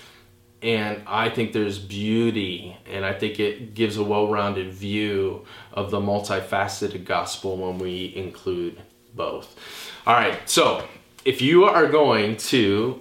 And 0.62 1.04
I 1.06 1.30
think 1.30 1.54
there's 1.54 1.78
beauty, 1.78 2.76
and 2.92 3.06
I 3.06 3.14
think 3.14 3.40
it 3.40 3.76
gives 3.76 3.98
a 3.98 4.04
well 4.04 4.28
rounded 4.28 4.74
view 4.74 5.46
of 5.72 5.92
the 5.92 6.00
multifaceted 6.00 7.06
gospel 7.06 7.56
when 7.58 7.78
we 7.78 8.14
include 8.16 8.82
both. 9.14 9.56
All 10.08 10.16
right, 10.16 10.50
so 10.50 10.84
if 11.24 11.42
you 11.42 11.66
are 11.66 11.88
going 11.88 12.38
to 12.38 13.00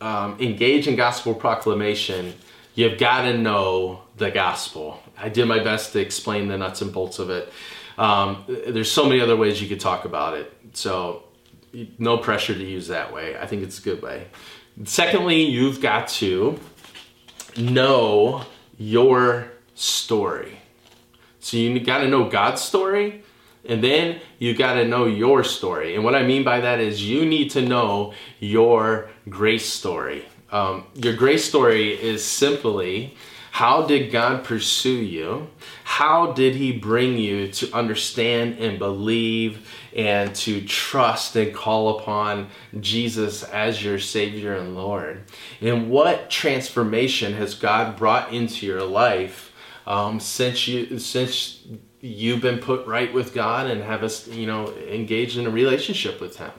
um, 0.00 0.36
engage 0.40 0.86
in 0.86 0.94
gospel 0.94 1.34
proclamation, 1.34 2.34
you've 2.74 2.98
got 2.98 3.22
to 3.22 3.36
know 3.36 4.02
the 4.16 4.30
gospel. 4.30 5.02
I 5.18 5.28
did 5.28 5.46
my 5.46 5.62
best 5.62 5.92
to 5.94 6.00
explain 6.00 6.48
the 6.48 6.58
nuts 6.58 6.80
and 6.80 6.92
bolts 6.92 7.18
of 7.18 7.30
it. 7.30 7.52
Um, 7.98 8.44
there's 8.46 8.90
so 8.90 9.04
many 9.04 9.20
other 9.20 9.36
ways 9.36 9.60
you 9.60 9.68
could 9.68 9.80
talk 9.80 10.04
about 10.04 10.36
it. 10.36 10.52
So, 10.72 11.24
no 11.98 12.18
pressure 12.18 12.54
to 12.54 12.64
use 12.64 12.88
that 12.88 13.12
way. 13.12 13.38
I 13.38 13.46
think 13.46 13.62
it's 13.62 13.78
a 13.78 13.82
good 13.82 14.02
way. 14.02 14.28
Secondly, 14.84 15.42
you've 15.42 15.80
got 15.80 16.08
to 16.08 16.58
know 17.56 18.44
your 18.78 19.52
story. 19.74 20.58
So, 21.40 21.56
you 21.56 21.78
got 21.80 21.98
to 21.98 22.08
know 22.08 22.28
God's 22.28 22.60
story 22.60 23.22
and 23.64 23.84
then 23.84 24.20
you 24.38 24.54
got 24.54 24.74
to 24.74 24.86
know 24.86 25.06
your 25.06 25.44
story. 25.44 25.94
And 25.94 26.04
what 26.04 26.14
I 26.14 26.22
mean 26.22 26.44
by 26.44 26.60
that 26.60 26.80
is 26.80 27.06
you 27.06 27.26
need 27.26 27.50
to 27.50 27.62
know 27.62 28.14
your 28.38 29.10
grace 29.28 29.66
story. 29.66 30.24
Um, 30.50 30.86
your 30.94 31.14
grace 31.14 31.44
story 31.44 31.92
is 31.92 32.24
simply 32.24 33.16
how 33.50 33.86
did 33.86 34.10
God 34.10 34.44
pursue 34.44 34.96
you? 34.96 35.50
How 35.84 36.32
did 36.32 36.54
He 36.54 36.72
bring 36.72 37.18
you 37.18 37.50
to 37.52 37.72
understand 37.74 38.58
and 38.58 38.78
believe 38.78 39.68
and 39.94 40.34
to 40.36 40.62
trust 40.62 41.34
and 41.36 41.54
call 41.54 41.98
upon 41.98 42.48
Jesus 42.78 43.42
as 43.42 43.84
your 43.84 43.98
Savior 43.98 44.54
and 44.54 44.74
Lord? 44.74 45.24
And 45.60 45.90
what 45.90 46.30
transformation 46.30 47.34
has 47.34 47.54
God 47.54 47.96
brought 47.96 48.32
into 48.32 48.66
your 48.66 48.84
life 48.84 49.52
um, 49.86 50.20
since 50.20 50.68
you 50.68 50.98
since 50.98 51.66
you've 52.00 52.40
been 52.40 52.58
put 52.58 52.86
right 52.86 53.12
with 53.12 53.34
God 53.34 53.66
and 53.66 53.82
have 53.82 54.02
us, 54.02 54.26
you 54.28 54.46
know, 54.46 54.72
engaged 54.74 55.36
in 55.36 55.46
a 55.46 55.50
relationship 55.50 56.20
with 56.20 56.36
Him. 56.36 56.52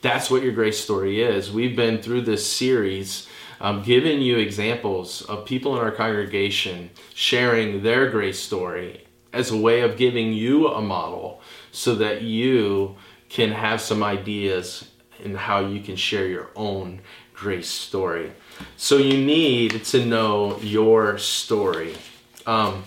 That's 0.00 0.30
what 0.30 0.42
your 0.42 0.52
grace 0.52 0.78
story 0.78 1.20
is. 1.20 1.50
We've 1.50 1.74
been 1.74 2.00
through 2.00 2.22
this 2.22 2.46
series, 2.46 3.27
um, 3.60 3.82
giving 3.82 4.20
you 4.20 4.38
examples 4.38 5.22
of 5.22 5.44
people 5.44 5.76
in 5.76 5.82
our 5.82 5.90
congregation 5.90 6.90
sharing 7.14 7.82
their 7.82 8.10
grace 8.10 8.38
story 8.38 9.04
as 9.32 9.50
a 9.50 9.56
way 9.56 9.80
of 9.80 9.96
giving 9.96 10.32
you 10.32 10.68
a 10.68 10.80
model 10.80 11.40
so 11.72 11.94
that 11.94 12.22
you 12.22 12.96
can 13.28 13.50
have 13.50 13.80
some 13.80 14.02
ideas 14.02 14.88
in 15.22 15.34
how 15.34 15.60
you 15.60 15.80
can 15.80 15.96
share 15.96 16.26
your 16.26 16.50
own 16.56 17.00
grace 17.34 17.68
story. 17.68 18.32
So 18.76 18.96
you 18.96 19.24
need 19.24 19.84
to 19.86 20.04
know 20.04 20.58
your 20.60 21.18
story. 21.18 21.94
Um, 22.46 22.84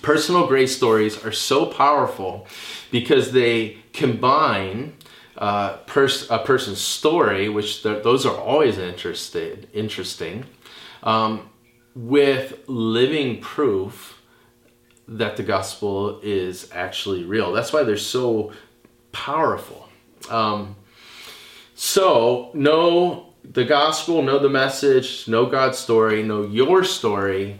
Personal 0.00 0.46
grace 0.46 0.74
stories 0.74 1.22
are 1.22 1.32
so 1.32 1.66
powerful 1.66 2.46
because 2.90 3.32
they 3.32 3.78
combine 3.92 4.94
uh, 5.38 5.78
pers- 5.86 6.30
a 6.30 6.38
person's 6.38 6.80
story, 6.80 7.48
which 7.48 7.82
those 7.82 8.26
are 8.26 8.36
always 8.36 8.78
interested, 8.78 9.68
interesting, 9.72 10.44
um, 11.02 11.48
with 11.94 12.60
living 12.68 13.40
proof 13.40 14.20
that 15.08 15.36
the 15.36 15.42
gospel 15.42 16.20
is 16.22 16.68
actually 16.72 17.24
real. 17.24 17.52
That's 17.52 17.72
why 17.72 17.82
they're 17.82 17.96
so 17.96 18.52
powerful. 19.10 19.88
Um, 20.30 20.76
so, 21.74 22.50
know 22.54 23.32
the 23.44 23.64
gospel, 23.64 24.22
know 24.22 24.38
the 24.38 24.48
message, 24.48 25.26
know 25.26 25.46
God's 25.46 25.78
story, 25.78 26.22
know 26.22 26.42
your 26.42 26.84
story, 26.84 27.58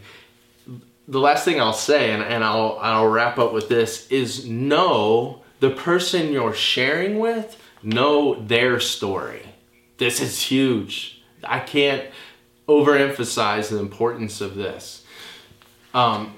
the 1.07 1.19
last 1.19 1.43
thing 1.43 1.59
I'll 1.59 1.73
say, 1.73 2.11
and, 2.11 2.23
and 2.23 2.43
I'll, 2.43 2.77
I'll 2.81 3.07
wrap 3.07 3.37
up 3.37 3.53
with 3.53 3.67
this, 3.67 4.07
is 4.07 4.47
know 4.47 5.41
the 5.59 5.69
person 5.69 6.31
you're 6.31 6.53
sharing 6.53 7.19
with, 7.19 7.59
know 7.83 8.35
their 8.35 8.79
story. 8.79 9.41
This 9.97 10.21
is 10.21 10.41
huge. 10.41 11.21
I 11.43 11.59
can't 11.59 12.09
overemphasize 12.67 13.69
the 13.69 13.79
importance 13.79 14.41
of 14.41 14.55
this. 14.55 15.05
Um, 15.93 16.35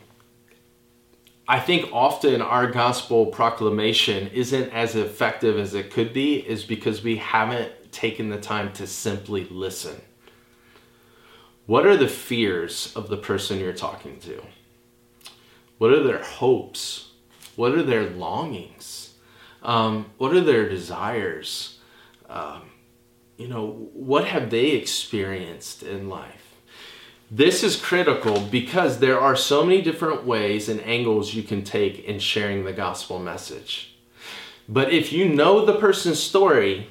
I 1.47 1.59
think 1.59 1.89
often 1.93 2.41
our 2.41 2.71
gospel 2.71 3.27
proclamation 3.27 4.27
isn't 4.29 4.73
as 4.73 4.95
effective 4.95 5.59
as 5.59 5.75
it 5.75 5.91
could 5.91 6.11
be, 6.11 6.35
is 6.35 6.63
because 6.63 7.03
we 7.03 7.17
haven't 7.17 7.91
taken 7.91 8.29
the 8.29 8.41
time 8.41 8.73
to 8.73 8.87
simply 8.87 9.45
listen. 9.45 10.01
What 11.67 11.85
are 11.85 11.97
the 11.97 12.07
fears 12.07 12.91
of 12.95 13.09
the 13.09 13.17
person 13.17 13.59
you're 13.59 13.73
talking 13.73 14.19
to? 14.21 14.43
What 15.77 15.91
are 15.91 16.03
their 16.03 16.23
hopes? 16.23 17.11
What 17.55 17.73
are 17.73 17.83
their 17.83 18.09
longings? 18.09 19.04
Um, 19.65 20.11
what 20.17 20.31
are 20.33 20.41
their 20.41 20.69
desires? 20.69 21.79
Um, 22.29 22.69
you 23.37 23.47
know, 23.47 23.89
what 23.93 24.25
have 24.25 24.51
they 24.51 24.69
experienced 24.69 25.81
in 25.81 26.07
life? 26.07 26.55
This 27.31 27.63
is 27.63 27.75
critical 27.75 28.39
because 28.39 28.99
there 28.99 29.19
are 29.19 29.35
so 29.35 29.65
many 29.65 29.81
different 29.81 30.23
ways 30.23 30.69
and 30.69 30.79
angles 30.81 31.33
you 31.33 31.41
can 31.41 31.63
take 31.63 32.05
in 32.05 32.19
sharing 32.19 32.63
the 32.63 32.73
gospel 32.73 33.17
message. 33.17 33.97
But 34.69 34.93
if 34.93 35.11
you 35.11 35.27
know 35.27 35.65
the 35.65 35.79
person's 35.79 36.21
story, 36.21 36.87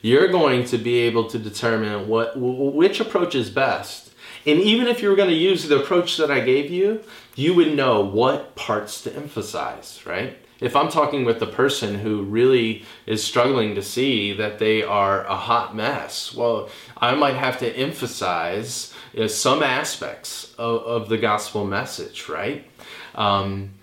you're 0.00 0.28
going 0.28 0.64
to 0.66 0.78
be 0.78 0.98
able 0.98 1.28
to 1.30 1.38
determine 1.38 2.06
what 2.06 2.36
which 2.36 3.00
approach 3.00 3.34
is 3.34 3.50
best. 3.50 4.12
And 4.46 4.60
even 4.60 4.86
if 4.86 5.02
you 5.02 5.08
were 5.08 5.16
going 5.16 5.30
to 5.30 5.34
use 5.34 5.66
the 5.66 5.80
approach 5.80 6.16
that 6.18 6.30
I 6.30 6.40
gave 6.40 6.70
you, 6.70 7.02
you 7.34 7.54
would 7.54 7.74
know 7.74 8.00
what 8.04 8.54
parts 8.54 9.02
to 9.02 9.16
emphasize, 9.16 10.00
right? 10.06 10.38
If 10.64 10.74
I'm 10.74 10.88
talking 10.88 11.26
with 11.26 11.40
the 11.40 11.46
person 11.46 11.96
who 11.96 12.22
really 12.22 12.84
is 13.04 13.22
struggling 13.22 13.74
to 13.74 13.82
see 13.82 14.32
that 14.32 14.58
they 14.58 14.82
are 14.82 15.24
a 15.26 15.36
hot 15.36 15.76
mess, 15.76 16.34
well, 16.34 16.70
I 16.96 17.14
might 17.14 17.34
have 17.34 17.58
to 17.58 17.70
emphasize 17.76 18.94
you 19.12 19.20
know, 19.20 19.26
some 19.26 19.62
aspects 19.62 20.54
of, 20.54 20.80
of, 20.82 21.08
the 21.10 21.18
gospel 21.18 21.66
message, 21.66 22.30
right? 22.30 22.66
Um, 23.14 23.74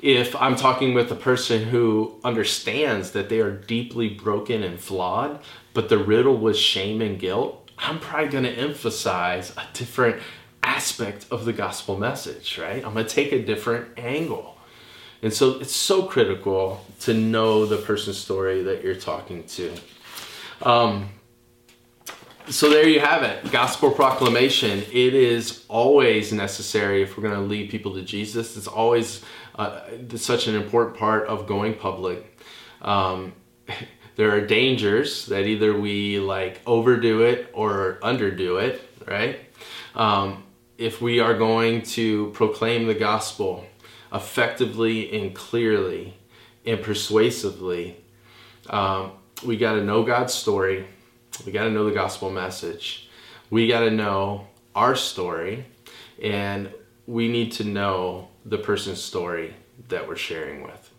if 0.00 0.34
I'm 0.34 0.56
talking 0.56 0.94
with 0.94 1.12
a 1.12 1.14
person 1.14 1.64
who 1.64 2.18
understands 2.24 3.10
that 3.10 3.28
they 3.28 3.40
are 3.40 3.52
deeply 3.52 4.08
broken 4.08 4.62
and 4.62 4.80
flawed, 4.80 5.40
but 5.74 5.90
the 5.90 5.98
riddle 5.98 6.38
was 6.38 6.58
shame 6.58 7.02
and 7.02 7.18
guilt, 7.18 7.70
I'm 7.76 8.00
probably 8.00 8.30
going 8.30 8.44
to 8.44 8.50
emphasize 8.50 9.50
a 9.58 9.64
different 9.74 10.22
aspect 10.62 11.26
of 11.30 11.44
the 11.44 11.52
gospel 11.52 11.98
message, 11.98 12.58
right? 12.58 12.82
I'm 12.82 12.94
going 12.94 13.04
to 13.04 13.14
take 13.14 13.32
a 13.32 13.44
different 13.44 13.98
angle. 13.98 14.56
And 15.22 15.32
so 15.32 15.60
it's 15.60 15.74
so 15.74 16.04
critical 16.04 16.84
to 17.00 17.14
know 17.14 17.66
the 17.66 17.76
person's 17.76 18.18
story 18.18 18.62
that 18.62 18.82
you're 18.82 18.94
talking 18.94 19.44
to. 19.44 19.74
Um, 20.62 21.10
so 22.48 22.70
there 22.70 22.88
you 22.88 23.00
have 23.00 23.22
it. 23.22 23.52
Gospel 23.52 23.90
proclamation. 23.90 24.80
It 24.90 25.14
is 25.14 25.64
always 25.68 26.32
necessary 26.32 27.02
if 27.02 27.16
we're 27.16 27.22
going 27.22 27.34
to 27.34 27.46
lead 27.46 27.70
people 27.70 27.94
to 27.94 28.02
jesus. 28.02 28.56
It's 28.56 28.66
always 28.66 29.22
uh, 29.56 29.80
such 30.16 30.46
an 30.46 30.54
important 30.54 30.96
part 30.96 31.28
of 31.28 31.46
going 31.46 31.74
public. 31.74 32.38
Um, 32.82 33.34
there 34.16 34.34
are 34.34 34.40
dangers 34.40 35.26
that 35.26 35.46
either 35.46 35.78
we 35.78 36.18
like 36.18 36.60
overdo 36.66 37.22
it 37.22 37.50
or 37.52 37.98
underdo 38.02 38.60
it 38.60 38.90
right? 39.06 39.40
Um, 39.94 40.44
if 40.78 41.02
we 41.02 41.20
are 41.20 41.34
going 41.34 41.82
to 41.82 42.30
proclaim 42.30 42.86
the 42.86 42.94
gospel 42.94 43.66
effectively 44.12 45.20
and 45.20 45.34
clearly 45.34 46.16
and 46.66 46.82
persuasively, 46.82 47.96
um, 48.68 49.12
we 49.44 49.56
got 49.56 49.74
to 49.74 49.84
know 49.84 50.02
God's 50.02 50.34
story. 50.34 50.86
We 51.46 51.52
got 51.52 51.64
to 51.64 51.70
know 51.70 51.84
the 51.84 51.94
gospel 51.94 52.30
message. 52.30 53.08
We 53.48 53.66
got 53.66 53.80
to 53.80 53.90
know 53.90 54.48
our 54.74 54.94
story, 54.94 55.66
and 56.22 56.72
we 57.06 57.28
need 57.28 57.52
to 57.52 57.64
know 57.64 58.28
the 58.44 58.58
person's 58.58 59.00
story 59.02 59.54
that 59.88 60.06
we're 60.06 60.16
sharing 60.16 60.62
with. 60.62 60.89